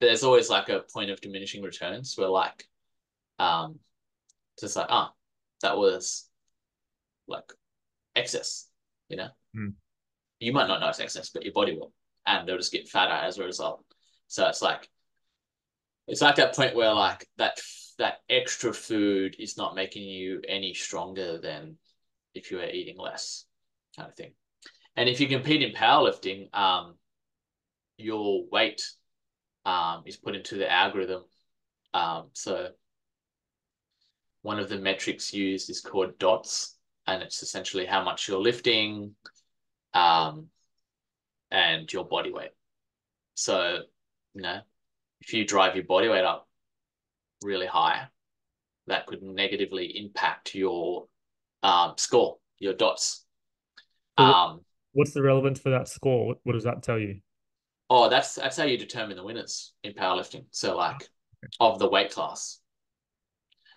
[0.00, 2.66] there's always like a point of diminishing returns where like
[3.38, 3.78] um
[4.58, 5.14] just like ah oh,
[5.62, 6.28] that was
[7.28, 7.52] like
[8.14, 8.68] excess,
[9.08, 9.28] you know.
[9.56, 9.74] Mm.
[10.38, 11.92] You might not notice excess, but your body will,
[12.26, 13.84] and they'll just get fatter as a result.
[14.28, 14.88] So it's like
[16.06, 17.58] it's like that point where like that
[17.98, 21.76] that extra food is not making you any stronger than
[22.34, 23.46] if you were eating less,
[23.96, 24.32] kind of thing.
[24.96, 26.94] And if you compete in powerlifting, um,
[27.96, 28.82] your weight
[29.64, 31.22] um, is put into the algorithm.
[31.94, 32.68] Um, so
[34.46, 36.76] one of the metrics used is called DOTS,
[37.08, 39.16] and it's essentially how much you're lifting
[39.92, 40.46] um,
[41.50, 42.52] and your body weight.
[43.34, 43.80] So,
[44.34, 44.60] you know,
[45.20, 46.48] if you drive your body weight up
[47.42, 48.06] really high,
[48.86, 51.08] that could negatively impact your
[51.64, 53.24] um, score, your dots.
[54.16, 54.60] Um,
[54.92, 56.24] What's the relevance for that score?
[56.24, 57.18] What, what does that tell you?
[57.90, 60.44] Oh, that's that's how you determine the winners in powerlifting.
[60.52, 61.08] So, like,
[61.58, 62.60] of the weight class.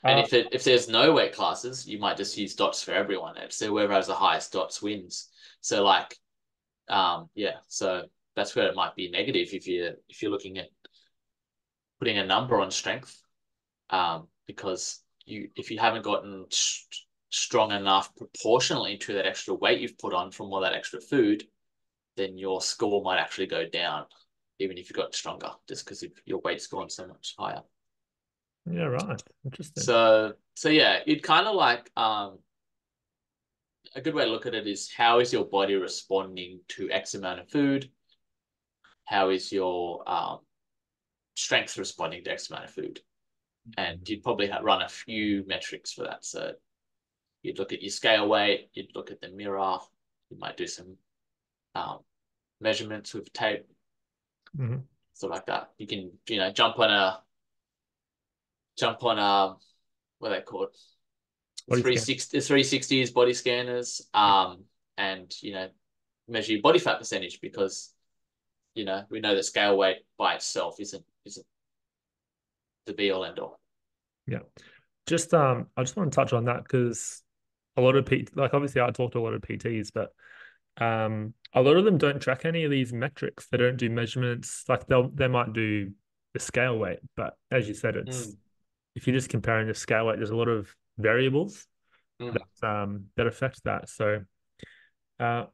[0.03, 2.91] And uh, if it, if there's no weight classes, you might just use dots for
[2.91, 3.35] everyone.
[3.49, 5.29] So whoever has the highest dots wins.
[5.61, 6.15] So like,
[6.87, 7.57] um, yeah.
[7.67, 8.03] So
[8.35, 10.69] that's where it might be negative if you if you're looking at
[11.99, 13.21] putting a number on strength,
[13.89, 16.85] um, because you if you haven't gotten st
[17.31, 21.43] strong enough proportionally to that extra weight you've put on from all that extra food,
[22.17, 24.05] then your score might actually go down,
[24.57, 27.61] even if you got stronger, just because your weight's gone so much higher.
[28.65, 29.21] Yeah, right.
[29.45, 29.83] Interesting.
[29.83, 32.39] So, so yeah, it kind of like um,
[33.95, 37.13] a good way to look at it is how is your body responding to X
[37.13, 37.89] amount of food?
[39.05, 40.39] How is your um,
[41.35, 42.99] strength responding to X amount of food?
[43.77, 46.23] And you'd probably run a few metrics for that.
[46.25, 46.53] So
[47.41, 49.77] you'd look at your scale weight, you'd look at the mirror,
[50.29, 50.95] you might do some
[51.75, 51.99] um,
[52.61, 53.65] measurements with tape,
[54.57, 54.77] mm-hmm.
[55.13, 55.71] stuff like that.
[55.77, 57.19] You can, you know, jump on a
[58.79, 59.55] jump on a
[60.19, 60.69] what are they called?
[61.67, 64.01] Body 360 360s body scanners.
[64.13, 64.63] Um,
[64.97, 65.69] and you know,
[66.27, 67.93] measure your body fat percentage because
[68.75, 71.45] you know, we know that scale weight by itself isn't isn't
[72.85, 73.59] the be all end all.
[74.27, 74.39] Yeah.
[75.07, 77.23] Just um I just want to touch on that because
[77.77, 80.11] a lot of P like obviously I talk to a lot of PTs, but
[80.83, 83.47] um a lot of them don't track any of these metrics.
[83.47, 84.65] They don't do measurements.
[84.67, 85.91] Like they'll they might do
[86.33, 88.35] the scale weight, but as you said, it's mm
[88.95, 91.65] if you're just comparing the scale weight, there's a lot of variables
[92.21, 92.33] mm.
[92.33, 93.89] that um that affect that.
[93.89, 94.21] So,
[95.19, 95.45] uh,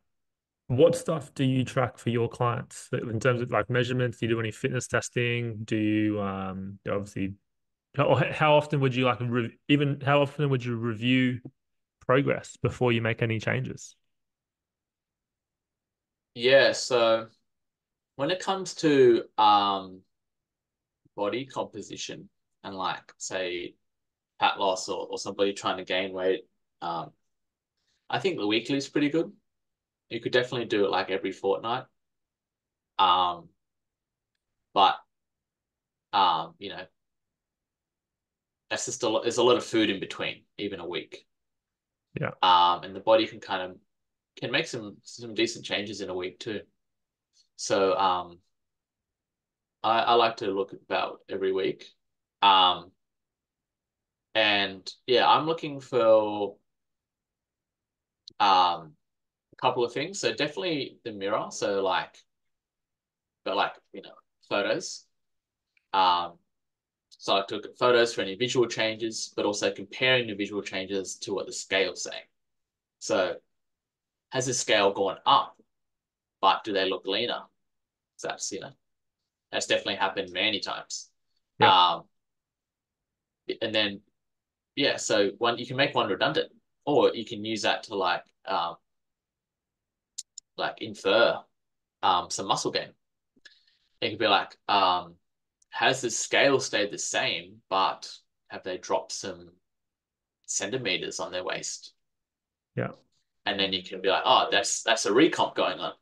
[0.67, 4.17] what stuff do you track for your clients in terms of like measurements?
[4.17, 5.59] Do you do any fitness testing?
[5.63, 7.33] Do you um obviously
[7.95, 11.39] how, how often would you like re- even how often would you review
[12.05, 13.95] progress before you make any changes?
[16.33, 17.27] Yeah, so
[18.15, 20.01] when it comes to um
[21.15, 22.29] body composition,
[22.65, 23.75] and like say
[24.39, 26.45] fat loss or, or somebody trying to gain weight,
[26.81, 27.11] um,
[28.09, 29.31] I think the weekly is pretty good.
[30.09, 31.85] You could definitely do it like every fortnight.
[32.99, 33.49] Um,
[34.73, 34.95] but
[36.11, 36.85] um, you know,
[38.69, 39.23] that's just a lot.
[39.23, 41.25] There's a lot of food in between, even a week.
[42.19, 42.31] Yeah.
[42.41, 43.77] Um, and the body can kind of
[44.37, 46.61] can make some some decent changes in a week too.
[47.57, 48.39] So um,
[49.83, 51.85] I I like to look about every week.
[52.41, 52.91] Um,
[54.35, 56.55] and yeah, I'm looking for
[58.39, 58.93] um
[59.53, 60.19] a couple of things.
[60.19, 61.47] So definitely the mirror.
[61.49, 62.17] So like,
[63.43, 64.15] but like you know,
[64.49, 65.05] photos.
[65.93, 66.33] Um,
[67.09, 71.33] so I took photos for any visual changes, but also comparing the visual changes to
[71.33, 72.25] what the scale's saying.
[72.99, 73.35] So
[74.31, 75.57] has the scale gone up,
[76.41, 77.43] but do they look leaner?
[78.17, 78.71] So that's you know,
[79.51, 81.09] that's definitely happened many times.
[81.59, 81.93] Yeah.
[81.93, 82.03] Um,
[83.61, 84.01] and then
[84.75, 86.51] yeah, so one you can make one redundant,
[86.85, 88.75] or you can use that to like um,
[90.57, 91.37] like infer
[92.03, 92.89] um, some muscle gain.
[94.01, 95.15] It could be like, um,
[95.69, 98.11] has the scale stayed the same, but
[98.49, 99.51] have they dropped some
[100.45, 101.93] centimeters on their waist?
[102.75, 102.91] Yeah.
[103.45, 105.93] And then you can be like, oh, that's that's a recomp going on,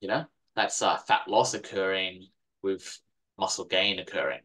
[0.00, 0.24] you know,
[0.56, 2.28] that's uh, fat loss occurring
[2.62, 2.98] with
[3.38, 4.40] muscle gain occurring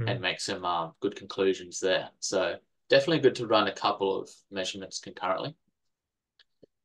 [0.00, 0.10] mm.
[0.10, 2.08] and make some um, good conclusions there.
[2.20, 2.56] So
[2.88, 5.54] definitely good to run a couple of measurements concurrently.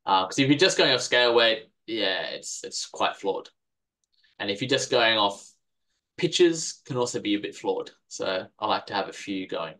[0.05, 3.49] Because uh, if you're just going off scale weight, yeah, it's it's quite flawed.
[4.39, 5.45] And if you're just going off
[6.17, 7.91] pitches, can also be a bit flawed.
[8.07, 9.75] So I like to have a few going.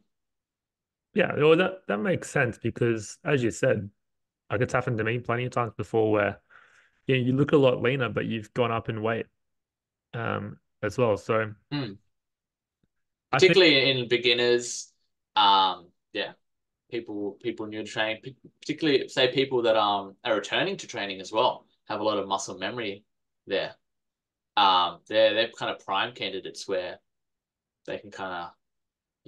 [1.14, 3.90] Yeah, well, that that makes sense because, as you said,
[4.52, 6.40] like it's happened to me plenty of times before where
[7.08, 9.26] yeah, you look a lot leaner, but you've gone up in weight
[10.14, 11.18] um, as well.
[11.18, 11.98] So mm
[13.32, 13.98] particularly think...
[13.98, 14.92] in beginners.
[15.36, 16.32] Um, yeah,
[16.92, 18.22] people people new to training,
[18.62, 22.28] particularly say people that um are returning to training as well, have a lot of
[22.28, 23.04] muscle memory
[23.48, 23.76] there.
[24.58, 27.00] Um, they're they're kind of prime candidates where
[27.86, 28.52] they can kind of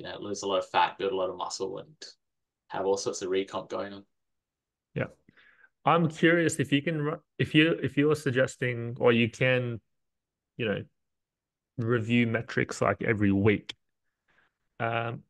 [0.02, 1.90] you know, lose a lot of fat, build a lot of muscle, and
[2.70, 4.04] have all sorts of recomp going on.
[4.96, 5.08] Yeah.
[5.86, 9.80] I'm curious if you can if you if you're suggesting or you can,
[10.58, 10.84] you know,
[11.78, 13.74] review metrics like every week.
[14.82, 15.24] Um,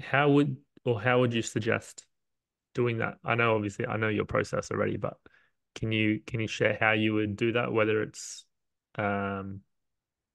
[0.00, 2.04] how would or how would you suggest
[2.74, 3.18] doing that?
[3.24, 5.16] I know obviously I know your process already, but
[5.74, 7.72] can you can you share how you would do that?
[7.72, 8.44] Whether it's
[8.96, 9.60] um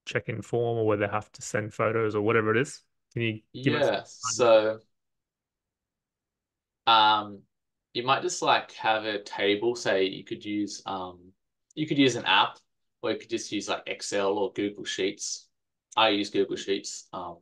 [0.06, 2.82] check-in form or whether they have to send photos or whatever it is?
[3.14, 4.80] Can you give yeah, us so
[6.88, 7.40] um
[7.94, 11.20] you might just like have a table, say you could use um
[11.76, 12.58] you could use an app
[13.02, 15.48] or you could just use like Excel or Google Sheets.
[15.96, 17.38] I use Google Sheets um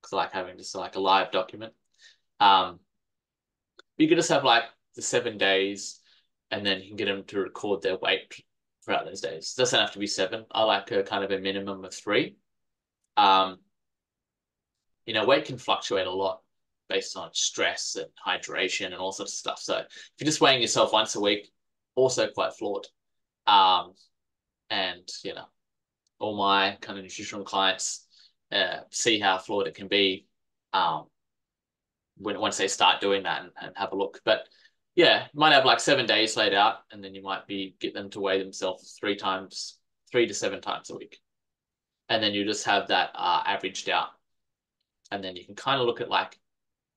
[0.00, 1.72] because I like having just like a live document.
[2.40, 2.80] Um
[3.96, 6.00] you could just have like the seven days
[6.50, 8.42] and then you can get them to record their weight
[8.84, 9.54] throughout those days.
[9.56, 10.46] It doesn't have to be seven.
[10.50, 12.36] I like a kind of a minimum of three.
[13.16, 13.58] Um,
[15.04, 16.40] you know, weight can fluctuate a lot
[16.88, 19.58] based on stress and hydration and all sorts of stuff.
[19.58, 21.50] So if you're just weighing yourself once a week,
[21.94, 22.86] also quite flawed.
[23.46, 23.92] Um,
[24.70, 25.46] and you know,
[26.18, 28.06] all my kind of nutritional clients
[28.52, 30.26] uh, see how flawed it can be
[30.72, 31.06] um,
[32.16, 34.20] when once they start doing that and, and have a look.
[34.24, 34.48] But
[34.94, 37.94] yeah, you might have like seven days laid out, and then you might be get
[37.94, 39.78] them to weigh themselves three times,
[40.10, 41.18] three to seven times a week,
[42.08, 44.08] and then you just have that uh, averaged out,
[45.10, 46.36] and then you can kind of look at like,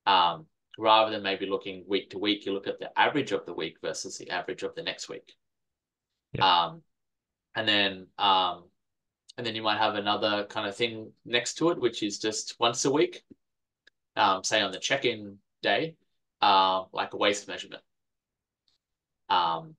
[0.08, 0.46] um,
[0.80, 3.78] rather than maybe looking week to week, you look at the average of the week
[3.82, 5.34] versus the average of the next week.
[6.34, 6.66] Yeah.
[6.66, 6.82] Um,
[7.54, 8.64] and then um,
[9.42, 12.56] and then you might have another kind of thing next to it, which is just
[12.60, 13.24] once a week,
[14.16, 15.96] um, say on the check-in day,
[16.44, 17.82] uh, like a waist measurement.
[19.30, 19.74] Um,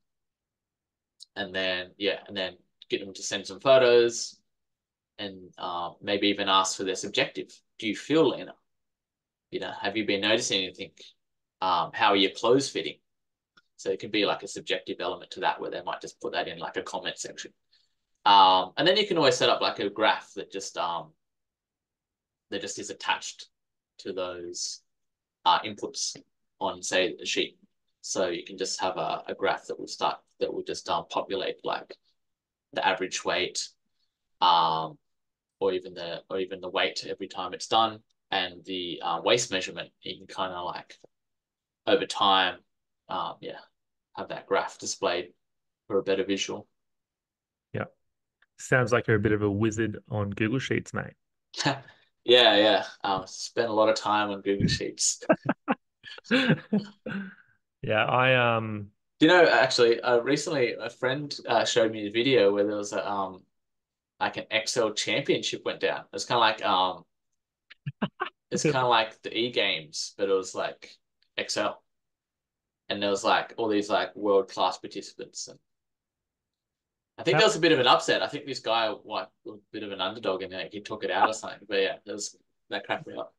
[1.36, 2.56] and then yeah, and then
[2.90, 4.36] get them to send some photos,
[5.20, 7.56] and uh, maybe even ask for their subjective.
[7.78, 8.54] Do you feel leaner?
[9.52, 10.90] You know, have you been noticing anything?
[11.60, 12.96] Um, how are your clothes fitting?
[13.76, 16.32] So it can be like a subjective element to that, where they might just put
[16.32, 17.52] that in like a comment section.
[18.24, 21.10] Um, and then you can always set up like a graph that just um,
[22.50, 23.48] that just is attached
[23.98, 24.80] to those
[25.44, 26.16] uh, inputs
[26.60, 27.58] on say a sheet.
[28.00, 31.04] So you can just have a, a graph that will start that will just um,
[31.10, 31.96] populate like
[32.72, 33.68] the average weight,
[34.40, 34.98] um,
[35.60, 39.50] or even the or even the weight every time it's done, and the uh, waist
[39.50, 39.90] measurement.
[40.02, 40.96] You can kind of like
[41.86, 42.58] over time,
[43.08, 43.58] um, yeah,
[44.16, 45.32] have that graph displayed
[45.86, 46.66] for a better visual.
[48.62, 51.14] Sounds like you're a bit of a wizard on Google Sheets, mate.
[51.64, 51.76] yeah,
[52.24, 52.84] yeah.
[53.02, 55.22] Um, spend a lot of time on Google Sheets.
[57.82, 62.12] Yeah, I um Do you know actually uh, recently a friend uh, showed me a
[62.12, 63.42] video where there was a um
[64.20, 66.04] like an Excel championship went down.
[66.12, 67.04] It's kind of like um
[68.52, 70.90] it's kind of like the E games, but it was like
[71.36, 71.82] Excel.
[72.88, 75.58] And there was like all these like world class participants and
[77.18, 78.22] I think that was a bit of an upset.
[78.22, 81.10] I think this guy like was a bit of an underdog and he took it
[81.10, 81.60] out or something.
[81.68, 82.36] But yeah, that was
[82.70, 83.34] that cracked me up.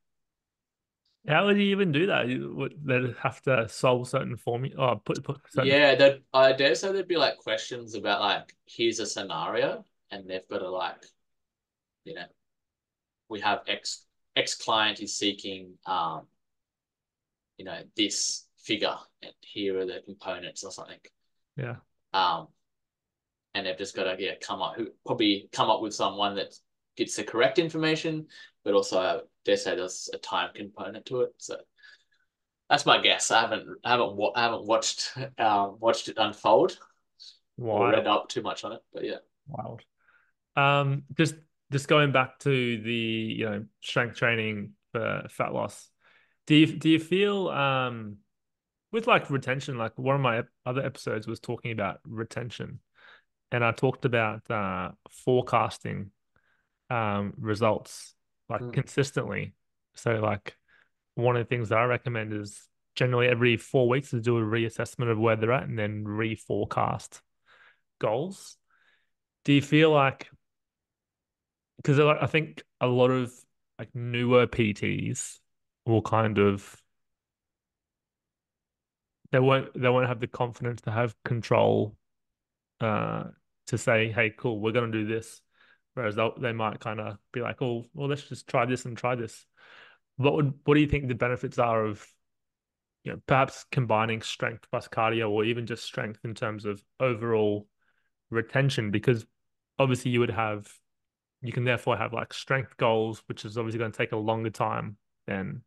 [1.26, 2.26] How would you even do that?
[2.28, 4.76] Would they have to solve certain formula?
[4.78, 5.70] Oh, put, put certain...
[5.70, 10.46] Yeah, I dare say there'd be like questions about like here's a scenario, and they've
[10.50, 11.02] got to like,
[12.04, 12.26] you know,
[13.30, 14.04] we have X
[14.36, 16.26] X client is seeking um,
[17.56, 20.98] you know, this figure, and here are the components or something.
[21.56, 21.76] Yeah.
[22.12, 22.48] Um,
[23.54, 26.54] and they've just got to yeah come up who probably come up with someone that
[26.96, 28.26] gets the correct information,
[28.64, 31.34] but also I dare say there's a time component to it.
[31.38, 31.56] So
[32.68, 33.30] that's my guess.
[33.30, 36.78] I haven't I haven't I haven't watched um, watched it unfold
[37.56, 37.80] Wild.
[37.82, 39.18] or read up too much on it, but yeah.
[39.48, 39.82] Wild.
[40.56, 41.34] Um, just
[41.72, 45.90] just going back to the you know strength training for fat loss.
[46.46, 48.18] Do you do you feel um
[48.92, 49.76] with like retention?
[49.76, 52.80] Like one of my other episodes was talking about retention,
[53.54, 56.10] and I talked about uh, forecasting
[56.90, 58.14] um results
[58.48, 58.72] like mm.
[58.72, 59.54] consistently.
[59.94, 60.56] So like
[61.14, 64.42] one of the things that I recommend is generally every four weeks to do a
[64.42, 67.20] reassessment of where they're at and then reforecast
[68.00, 68.56] goals.
[69.44, 70.28] Do you feel like
[71.76, 73.32] because I think a lot of
[73.78, 75.38] like newer PTs
[75.86, 76.76] will kind of
[79.30, 81.96] they won't they won't have the confidence to have control
[82.80, 83.24] uh
[83.68, 85.40] to say, hey, cool, we're gonna do this.
[85.94, 89.14] Whereas they might kind of be like, oh, well, let's just try this and try
[89.14, 89.46] this.
[90.16, 92.04] What would what do you think the benefits are of
[93.04, 97.68] you know perhaps combining strength plus cardio or even just strength in terms of overall
[98.30, 98.90] retention?
[98.90, 99.24] Because
[99.78, 100.68] obviously you would have
[101.42, 104.50] you can therefore have like strength goals, which is obviously going to take a longer
[104.50, 104.96] time
[105.26, 105.62] than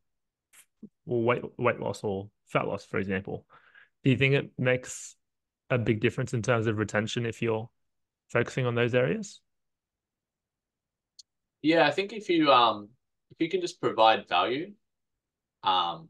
[1.06, 3.46] weight weight loss or fat loss, for example.
[4.04, 5.16] Do you think it makes
[5.70, 7.70] a big difference in terms of retention if you're
[8.30, 9.42] focusing on those areas?
[11.62, 12.90] Yeah, I think if you um
[13.32, 14.74] if you can just provide value,
[15.64, 16.10] um,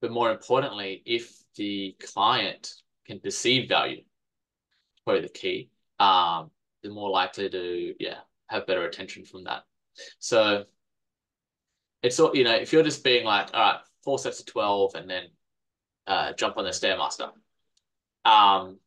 [0.00, 2.74] but more importantly, if the client
[3.06, 4.02] can perceive value,
[5.04, 5.70] probably the key,
[6.00, 6.50] um,
[6.82, 8.18] they're more likely to yeah
[8.48, 9.64] have better attention from that.
[10.18, 10.64] So
[12.04, 14.94] it's all you know if you're just being like all right four sets of 12
[14.94, 15.24] and then
[16.06, 17.30] uh, jump on the stairmaster
[18.26, 18.78] um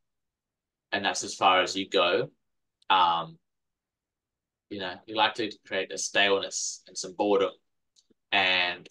[0.92, 2.30] and that's as far as you go
[2.90, 3.38] um
[4.70, 7.52] you know you like to create a staleness and some boredom
[8.32, 8.88] and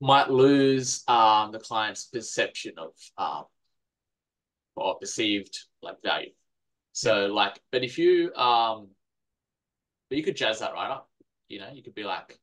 [0.00, 3.44] might lose um the client's perception of um
[4.76, 6.30] or perceived like value.
[6.92, 7.32] So yeah.
[7.32, 8.88] like but if you um
[10.08, 11.10] but you could jazz that right up
[11.50, 11.68] you know?
[11.70, 12.38] You could be like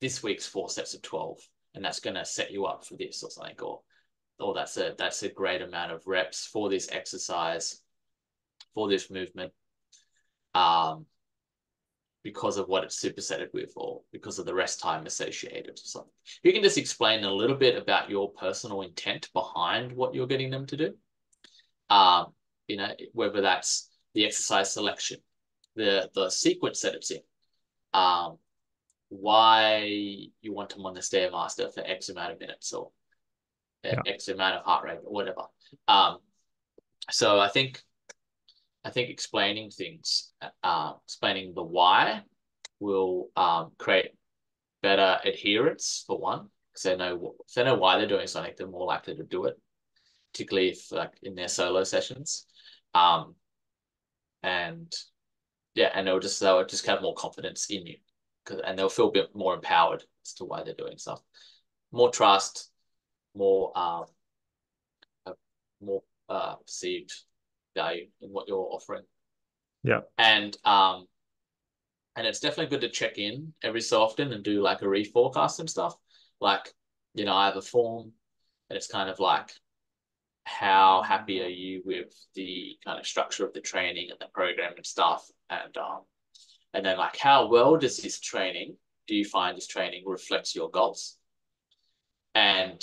[0.00, 1.38] this week's four sets of 12
[1.74, 3.80] and that's going to set you up for this or something or
[4.38, 7.80] or that's a that's a great amount of reps for this exercise
[8.74, 9.52] for this movement
[10.54, 11.06] um
[12.22, 16.10] because of what it's superseded with or because of the rest time associated or something
[16.42, 20.50] you can just explain a little bit about your personal intent behind what you're getting
[20.50, 20.94] them to do
[21.90, 22.26] um
[22.66, 25.18] you know whether that's the exercise selection
[25.76, 27.20] the the sequence that it's in
[27.92, 28.38] um
[29.08, 29.84] why
[30.42, 32.90] you want them on the stairmaster for X amount of minutes or
[33.84, 34.00] yeah.
[34.06, 35.42] X amount of heart rate or whatever.
[35.86, 36.18] Um,
[37.10, 37.82] so I think
[38.84, 40.32] I think explaining things,
[40.62, 42.22] uh, explaining the why,
[42.80, 44.10] will um, create
[44.82, 48.66] better adherence for one, because they know if they know why they're doing something, they're
[48.66, 49.58] more likely to do it,
[50.32, 52.46] particularly if like in their solo sessions.
[52.94, 53.34] Um,
[54.42, 54.92] and
[55.74, 57.96] yeah, and they'll just they'll just have more confidence in you
[58.44, 61.22] cause, and they'll feel a bit more empowered as to why they're doing stuff.
[61.90, 62.70] More trust,
[63.34, 64.04] more um,
[65.80, 67.12] more uh, perceived
[67.74, 69.02] value in what you're offering.
[69.82, 71.06] Yeah, and um,
[72.16, 75.60] and it's definitely good to check in every so often and do like a reforecast
[75.60, 75.96] and stuff.
[76.40, 76.72] Like,
[77.14, 78.12] you know, I have a form,
[78.70, 79.50] and it's kind of like,
[80.44, 84.72] how happy are you with the kind of structure of the training and the program
[84.76, 86.00] and stuff, and um,
[86.72, 90.70] and then like, how well does this training, do you find this training reflects your
[90.70, 91.16] goals?
[92.34, 92.82] And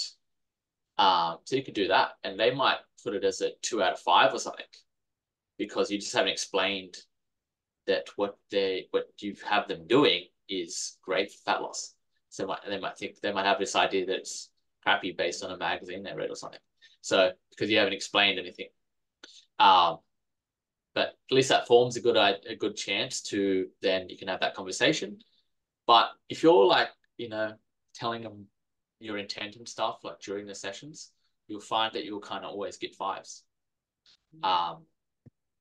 [0.97, 2.11] um, so you could do that.
[2.23, 4.65] And they might put it as a two out of five or something
[5.57, 6.97] because you just haven't explained
[7.87, 11.93] that what they what you have them doing is great for fat loss.
[12.29, 14.49] So they might, they might think they might have this idea that it's
[14.83, 16.59] crappy based on a magazine they read or something.
[17.01, 18.67] So because you haven't explained anything.
[19.59, 19.99] Um,
[20.93, 24.41] but at least that forms a good a good chance to then you can have
[24.41, 25.19] that conversation.
[25.87, 27.53] But if you're like you know
[27.93, 28.47] telling them
[29.01, 31.11] your intent and stuff like during the sessions,
[31.47, 33.43] you'll find that you'll kind of always get fives.
[34.43, 34.83] Um,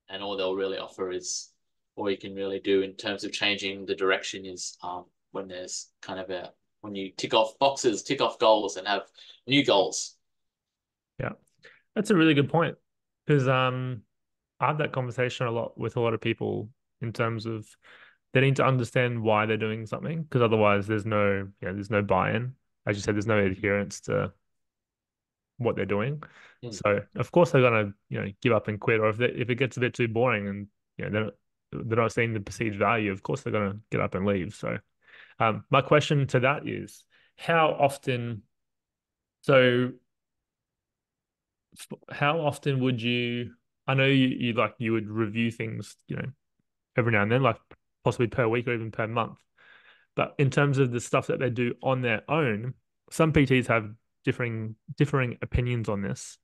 [0.08, 1.50] and all they'll really offer is,
[1.96, 5.88] all you can really do in terms of changing the direction is um, when there's
[6.00, 9.02] kind of a when you tick off boxes, tick off goals, and have
[9.46, 10.16] new goals.
[11.18, 11.32] Yeah,
[11.94, 12.76] that's a really good point
[13.26, 14.02] because um
[14.60, 16.70] I have that conversation a lot with a lot of people
[17.02, 17.66] in terms of
[18.32, 21.90] they need to understand why they're doing something because otherwise there's no you know, there's
[21.90, 22.54] no buy-in.
[22.86, 24.32] As you said, there's no adherence to
[25.58, 26.22] what they're doing.
[26.64, 26.74] Mm.
[26.74, 29.50] So of course they're gonna you know give up and quit, or if they, if
[29.50, 30.66] it gets a bit too boring and
[30.96, 31.34] you know they're not,
[31.88, 34.54] they're not seeing the perceived value, of course they're gonna get up and leave.
[34.54, 34.78] So
[35.38, 37.04] um, my question to that is
[37.36, 38.42] how often
[39.42, 39.92] so
[42.10, 43.52] how often would you
[43.86, 46.26] I know you, you like you would review things, you know,
[46.96, 47.56] every now and then, like
[48.04, 49.38] possibly per week or even per month.
[50.16, 52.74] But in terms of the stuff that they do on their own,
[53.10, 53.90] some PTs have
[54.24, 56.38] differing differing opinions on this.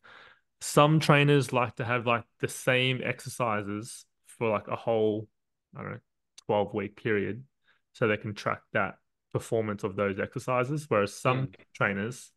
[0.60, 5.28] Some trainers like to have like the same exercises for like a whole,
[5.76, 5.98] I don't know,
[6.46, 7.44] 12 week period
[7.92, 8.94] so they can track that
[9.32, 10.86] performance of those exercises.
[10.88, 11.54] Whereas some mm.
[11.74, 12.32] trainers,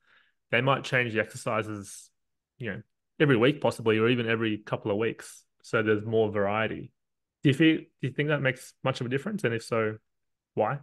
[0.51, 2.09] they might change the exercises,
[2.57, 2.81] you know,
[3.19, 5.43] every week possibly, or even every couple of weeks.
[5.61, 6.91] So there's more variety.
[7.43, 7.77] Do you feel?
[7.77, 9.43] Do you think that makes much of a difference?
[9.43, 9.95] And if so,
[10.55, 10.79] why?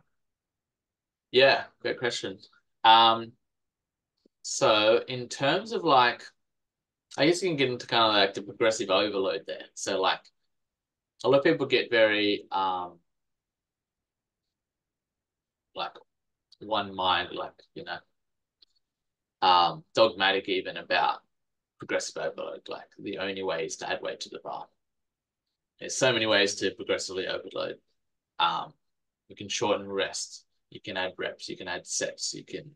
[1.36, 2.38] Yeah, great question.
[2.82, 3.32] Um,
[4.42, 6.22] so in terms of like,
[7.18, 9.66] I guess you can get into kind of like the progressive overload there.
[9.74, 10.20] So like,
[11.24, 12.98] a lot of people get very um,
[15.74, 15.92] like
[16.60, 17.98] one mind, like you know,
[19.42, 21.20] um, dogmatic even about
[21.78, 22.62] progressive overload.
[22.68, 24.66] Like the only way is to add weight to the bar.
[25.80, 27.78] There's so many ways to progressively overload.
[28.38, 28.74] Um,
[29.28, 30.45] we can shorten rest.
[30.70, 32.70] You can add reps, you can add sets, you can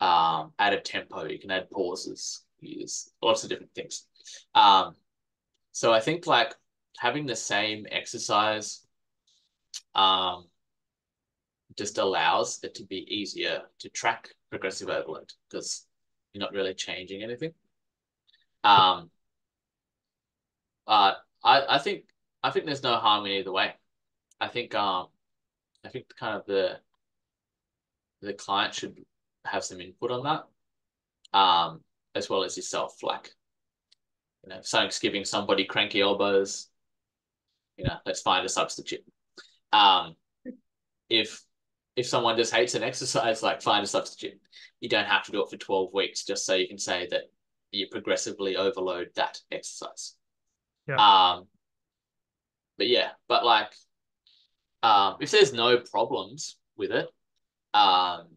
[0.00, 4.06] um, add a tempo, you can add pauses, use lots of different things.
[4.54, 4.94] Um,
[5.72, 6.54] so I think like
[6.98, 8.86] having the same exercise
[9.94, 10.46] um,
[11.76, 15.86] just allows it to be easier to track progressive overload because
[16.32, 17.52] you're not really changing anything.
[18.64, 19.10] Um,
[20.86, 21.12] uh,
[21.44, 22.04] I I think
[22.42, 23.74] I think there's no harm in either way.
[24.40, 25.08] I think um,
[25.86, 26.78] I think kind of the
[28.22, 28.96] the client should
[29.44, 31.80] have some input on that, um,
[32.14, 33.02] as well as yourself.
[33.02, 33.30] Like,
[34.42, 36.68] you know, if something's giving somebody cranky elbows,
[37.76, 39.04] you know, let's find a substitute.
[39.72, 40.16] Um,
[41.08, 41.42] if
[41.94, 44.38] if someone just hates an exercise, like find a substitute.
[44.80, 47.22] You don't have to do it for 12 weeks just so you can say that
[47.72, 50.14] you progressively overload that exercise.
[50.86, 50.96] Yeah.
[50.96, 51.46] Um,
[52.76, 53.72] but yeah, but like,
[54.86, 57.08] um, if there's no problems with it,
[57.74, 58.28] um,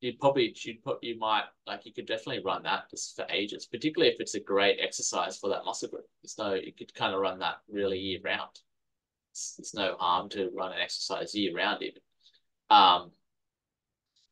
[0.00, 4.12] you'd probably you'd you might like you could definitely run that just for ages, particularly
[4.12, 6.06] if it's a great exercise for that muscle group.
[6.26, 8.50] So you could kind of run that really year round.
[9.30, 12.02] It's, it's no harm to run an exercise year round even.
[12.70, 13.12] Um,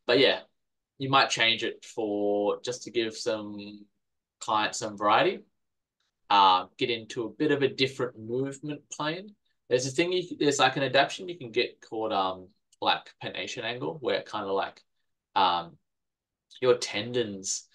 [0.05, 0.41] but yeah,
[0.99, 3.85] you might change it for just to give some
[4.41, 5.45] clients some variety.
[6.28, 9.33] Uh, get into a bit of a different movement plane.
[9.68, 12.48] There's a thing you there's like an adaptation you can get called um
[12.80, 14.82] like pennation angle, where kind of like
[15.34, 15.76] um
[16.60, 17.66] your tendons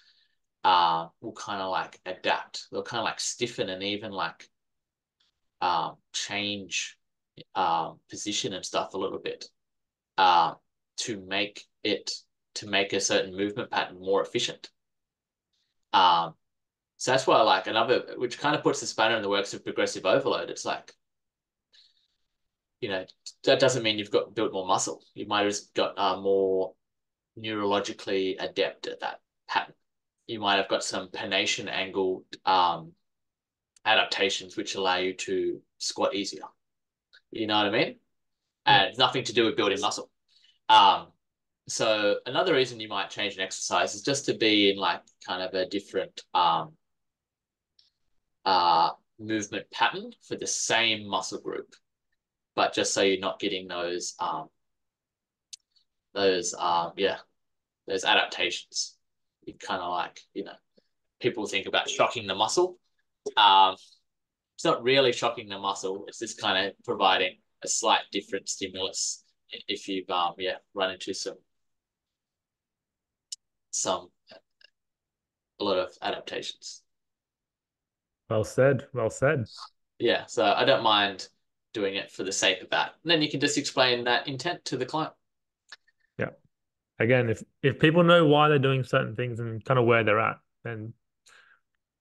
[0.64, 2.66] uh will kind of like adapt.
[2.70, 4.48] They'll kind of like stiffen and even like
[5.60, 6.96] um change
[7.54, 9.46] um position and stuff a little bit
[10.18, 10.54] uh,
[10.98, 12.10] to make it
[12.56, 14.68] to make a certain movement pattern more efficient.
[15.92, 16.34] Um,
[16.96, 19.54] so that's why I like another, which kind of puts the spanner in the works
[19.54, 20.50] of progressive overload.
[20.50, 20.92] It's like,
[22.80, 23.04] you know,
[23.44, 25.02] that doesn't mean you've got built more muscle.
[25.14, 26.74] You might have just got uh, more
[27.38, 29.74] neurologically adept at that pattern.
[30.26, 32.92] You might have got some pennation angle um,
[33.84, 36.42] adaptations which allow you to squat easier.
[37.30, 37.96] You know what I mean?
[38.68, 40.10] and nothing to do with building muscle.
[40.68, 41.08] Um,
[41.68, 45.42] so another reason you might change an exercise is just to be in like kind
[45.42, 46.72] of a different um,
[48.44, 51.74] uh, movement pattern for the same muscle group,
[52.58, 54.48] but just so you're not getting those um,
[56.12, 57.18] those um, yeah
[57.86, 58.96] those adaptations.
[59.44, 60.56] You kind of like you know
[61.20, 62.76] people think about shocking the muscle.
[63.36, 63.76] Um,
[64.56, 66.04] it's not really shocking the muscle.
[66.08, 69.22] It's just kind of providing a slight different stimulus
[69.68, 71.38] if you've um yeah run into some
[73.70, 74.08] some
[75.60, 76.82] a lot of adaptations.
[78.28, 78.88] Well said.
[78.92, 79.44] Well said.
[80.00, 81.28] Yeah, so I don't mind
[81.72, 82.94] doing it for the sake of that.
[83.02, 85.12] And then you can just explain that intent to the client.
[86.18, 86.30] Yeah.
[86.98, 90.20] Again, if if people know why they're doing certain things and kind of where they're
[90.20, 90.94] at, then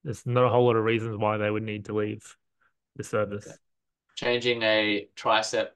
[0.03, 2.35] there's not a whole lot of reasons why they would need to leave
[2.95, 3.45] the service.
[3.45, 3.55] Okay
[4.17, 5.67] changing a tricep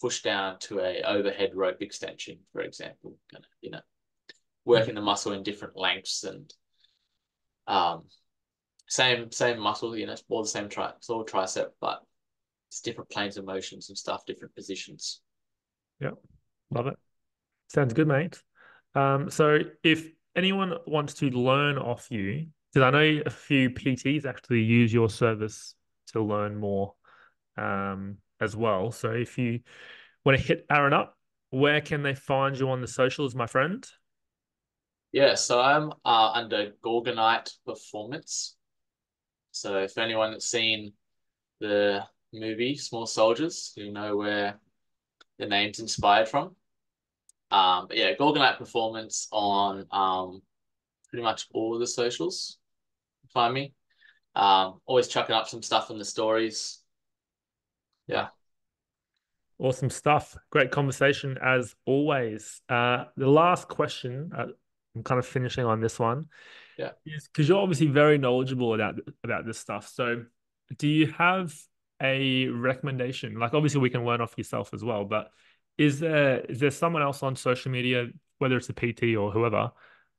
[0.00, 3.80] push down to a overhead rope extension, for example, kind of, you know,
[4.64, 6.52] working the muscle in different lengths and
[7.66, 8.04] um,
[8.88, 12.00] same same muscle, you know, all the same tri it's all tricep, but
[12.70, 15.22] it's different planes of motions and stuff, different positions.
[16.00, 16.12] Yeah,
[16.70, 16.96] love it.
[17.66, 18.40] Sounds good, mate.
[18.94, 24.24] Um, so if anyone wants to learn off you, because I know a few PTs
[24.24, 25.74] actually use your service
[26.12, 26.94] to learn more
[27.56, 28.92] um, as well.
[28.92, 29.60] So if you
[30.24, 31.18] want to hit Aaron up,
[31.50, 33.84] where can they find you on the socials, my friend?
[35.10, 38.56] Yeah, so I'm uh, under Gorgonite Performance.
[39.50, 40.92] So if anyone that's seen
[41.58, 44.58] the movie Small Soldiers, you know where
[45.38, 46.54] the name's inspired from.
[47.50, 50.42] Um, but yeah, Gorgonite Performance on um,
[51.08, 52.58] pretty much all of the socials.
[53.32, 53.74] Find me.
[54.34, 56.78] Um, always chucking up some stuff in the stories.
[58.06, 58.28] Yeah.
[59.58, 60.36] Awesome stuff.
[60.50, 62.60] Great conversation as always.
[62.68, 64.46] Uh, the last question, uh,
[64.94, 66.26] I'm kind of finishing on this one.
[66.78, 66.90] Yeah.
[67.04, 69.88] Because you're obviously very knowledgeable about about this stuff.
[69.88, 70.24] So,
[70.78, 71.54] do you have
[72.00, 73.38] a recommendation?
[73.38, 75.04] Like, obviously, we can learn off yourself as well.
[75.04, 75.30] But
[75.78, 79.72] is there is there someone else on social media, whether it's a PT or whoever,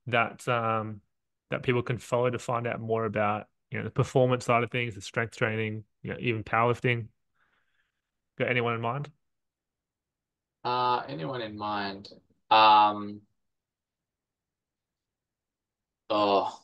[0.08, 1.02] that um
[1.50, 4.72] that people can follow to find out more about you know the performance side of
[4.72, 7.08] things, the strength training, you know, even powerlifting?
[8.38, 9.10] Got anyone in mind?
[10.64, 12.10] Uh, anyone in mind?
[12.50, 13.22] Um,
[16.10, 16.60] oh,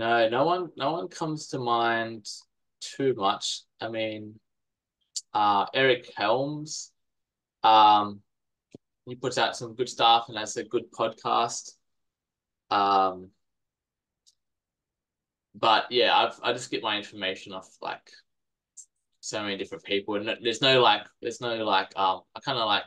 [0.00, 2.26] no, no one, no one comes to mind
[2.80, 3.60] too much.
[3.82, 4.40] I mean,
[5.34, 6.90] uh, Eric Helms,
[7.62, 8.22] um,
[9.04, 11.72] he puts out some good stuff and has a good podcast.
[12.70, 13.28] Um,
[15.54, 18.10] but yeah, I've I just get my information off like
[19.20, 22.66] so many different people, and there's no like there's no like um I kind of
[22.66, 22.84] like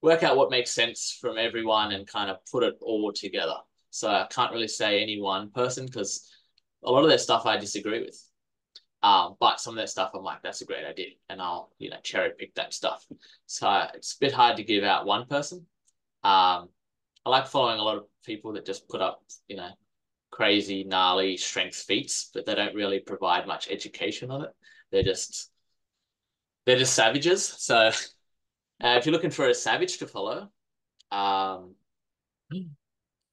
[0.00, 3.56] work out what makes sense from everyone and kind of put it all together.
[3.96, 6.30] So I can't really say any one person because
[6.84, 8.22] a lot of their stuff I disagree with.
[9.02, 11.90] Um, but some of their stuff I'm like, that's a great idea, and I'll you
[11.90, 13.06] know cherry pick that stuff.
[13.46, 15.66] So it's a bit hard to give out one person.
[16.24, 16.68] Um,
[17.24, 19.70] I like following a lot of people that just put up you know
[20.30, 24.50] crazy gnarly strength feats, but they don't really provide much education on it.
[24.92, 25.50] They're just
[26.66, 27.46] they're just savages.
[27.46, 27.76] So
[28.84, 30.50] uh, if you're looking for a savage to follow,
[31.10, 31.74] um,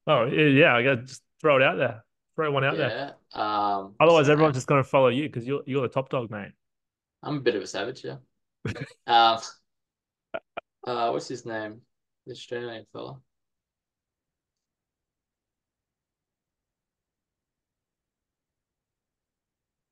[0.08, 2.04] oh yeah, I got just throw it out there,
[2.36, 2.88] throw one out yeah,
[3.34, 3.42] there.
[3.42, 6.32] Um, Otherwise, so everyone's just going to follow you because you're you're the top dog,
[6.32, 6.52] mate.
[7.22, 8.18] I'm a bit of a savage, yeah.
[9.08, 9.40] um,
[10.86, 11.82] uh, what's his name?
[12.26, 13.20] The Australian fella.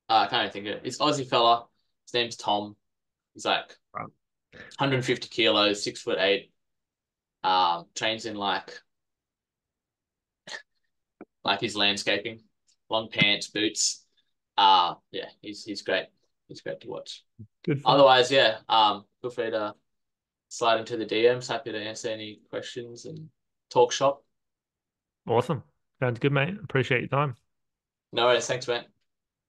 [0.08, 0.82] Uh, I can't even think of it.
[0.84, 1.66] It's Aussie fella.
[2.06, 2.76] His name's Tom.
[3.32, 6.52] He's like 150 kilos, six foot eight.
[7.42, 8.78] Um, trains in like
[11.44, 12.40] like his landscaping,
[12.90, 14.04] long pants, boots.
[14.56, 16.06] Uh yeah, he's he's great.
[16.48, 17.24] He's great to watch.
[17.64, 17.80] Good.
[17.84, 19.74] Otherwise, yeah, um, feel free to
[20.48, 21.48] slide into the DMs.
[21.48, 23.30] Happy to answer any questions and
[23.70, 24.22] talk shop.
[25.26, 25.62] Awesome.
[26.00, 26.56] Sounds good, mate.
[26.62, 27.36] Appreciate your time.
[28.12, 28.46] No worries.
[28.46, 28.91] Thanks, mate.